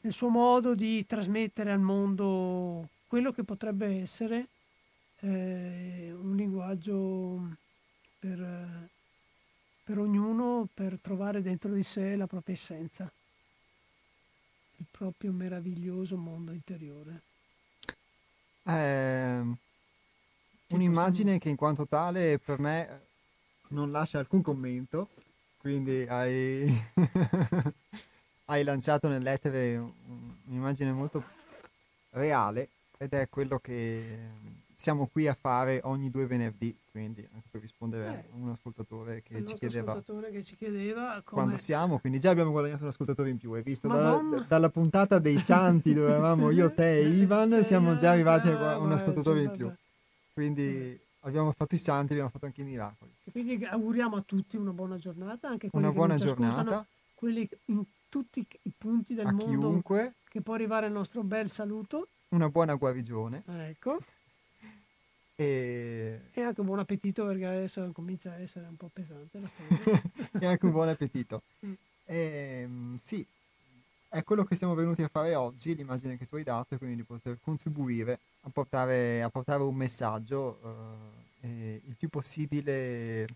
[0.00, 4.48] nel suo modo di trasmettere al mondo quello che potrebbe essere
[5.24, 7.56] eh, un linguaggio
[8.18, 8.88] per, eh,
[9.84, 13.10] per ognuno per trovare dentro di sé la propria essenza,
[14.76, 17.22] il proprio meraviglioso mondo interiore.
[20.66, 23.00] Sì, un'immagine che in quanto tale per me
[23.68, 25.08] non lascia alcun commento,
[25.58, 26.66] quindi hai,
[28.46, 29.92] hai lanciato nell'etere un-
[30.46, 31.22] un'immagine molto
[32.10, 32.68] reale
[32.98, 34.18] ed è quello che
[34.84, 39.22] siamo qui a fare ogni due venerdì, quindi anche per rispondere Eh, a un ascoltatore
[39.22, 41.56] che ci chiedeva ascoltatore che ci chiedeva quando come...
[41.58, 43.88] siamo, quindi già abbiamo guadagnato un ascoltatore in più, hai visto?
[43.88, 48.76] Dalla, dalla puntata dei santi dove eravamo io, te e Ivan, siamo già arrivati a
[48.76, 49.72] un ascoltatore in più.
[50.34, 53.10] Quindi abbiamo fatto i santi, abbiamo fatto anche i miracoli.
[53.24, 56.84] E Quindi auguriamo a tutti una buona giornata, anche Una buona giornata
[57.14, 61.50] quelli in tutti i punti del a mondo chiunque, che può arrivare il nostro bel
[61.50, 62.08] saluto.
[62.28, 63.98] una buona guarigione Ecco.
[65.36, 70.02] E, E anche buon appetito perché adesso comincia a essere un po' pesante la cosa.
[70.38, 71.42] e anche un buon appetito.
[71.64, 71.72] Mm.
[72.06, 73.26] Ehm, sì,
[74.08, 76.96] è quello che siamo venuti a fare oggi, l'immagine che tu hai dato, e quindi
[76.96, 80.60] di poter contribuire a portare, a portare un messaggio
[81.40, 83.26] eh, e il più possibile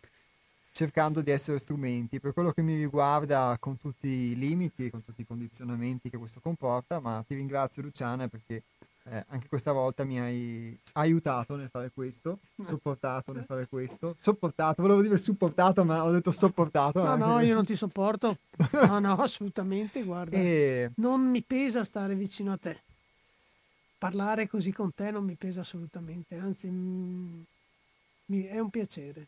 [0.71, 5.03] cercando di essere strumenti per quello che mi riguarda con tutti i limiti e con
[5.03, 8.63] tutti i condizionamenti che questo comporta, ma ti ringrazio Luciana perché
[9.11, 14.83] eh, anche questa volta mi hai aiutato nel fare questo, sopportato nel fare questo, sopportato,
[14.83, 17.03] volevo dire supportato ma ho detto sopportato.
[17.03, 18.37] No, anche no, io non ti sopporto.
[18.73, 20.37] No, no, assolutamente, guarda.
[20.37, 22.83] E Non mi pesa stare vicino a te.
[23.99, 27.41] Parlare così con te non mi pesa assolutamente, anzi mm,
[28.27, 29.27] mi- è un piacere.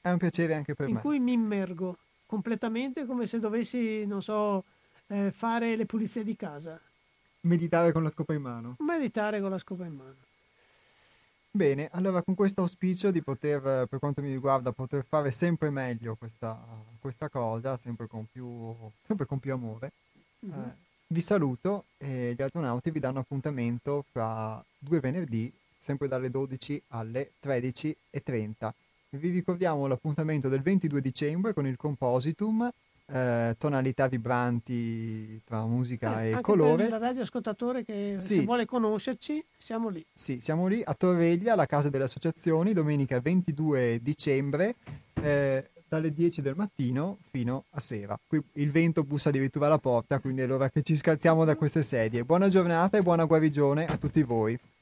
[0.00, 1.00] è un piacere anche per in me.
[1.00, 4.64] cui mi immergo completamente come se dovessi, non so,
[5.06, 6.80] eh, fare le pulizie di casa,
[7.44, 8.76] Meditare con la scopa in mano.
[8.78, 10.14] meditare con la scopa in mano.
[11.50, 15.68] Bene, allora con questo auspicio di poter, eh, per quanto mi riguarda, poter fare sempre
[15.70, 16.58] meglio questa,
[16.98, 18.74] questa cosa, sempre con più,
[19.04, 19.92] sempre con più amore,
[20.40, 20.52] Mhm.
[20.52, 20.74] eh,
[21.08, 27.32] vi saluto e gli astronauti vi danno appuntamento fra due venerdì, sempre dalle 12 alle
[27.40, 28.72] 13.30.
[29.10, 32.70] Vi ricordiamo l'appuntamento del 22 dicembre con il Compositum,
[33.06, 36.84] eh, tonalità vibranti tra musica Eh, e colore.
[36.84, 38.34] per il radioascoltatore che Sì.
[38.36, 40.04] se vuole conoscerci, siamo lì.
[40.14, 44.76] Sì, siamo lì a Torreglia, alla Casa delle Associazioni, domenica 22 dicembre,
[45.22, 48.18] eh, dalle 10 del mattino fino a sera.
[48.26, 51.82] Qui il vento bussa addirittura alla porta, quindi è l'ora che ci scalziamo da queste
[51.82, 52.24] sedie.
[52.24, 54.58] Buona giornata e buona guarigione a tutti voi.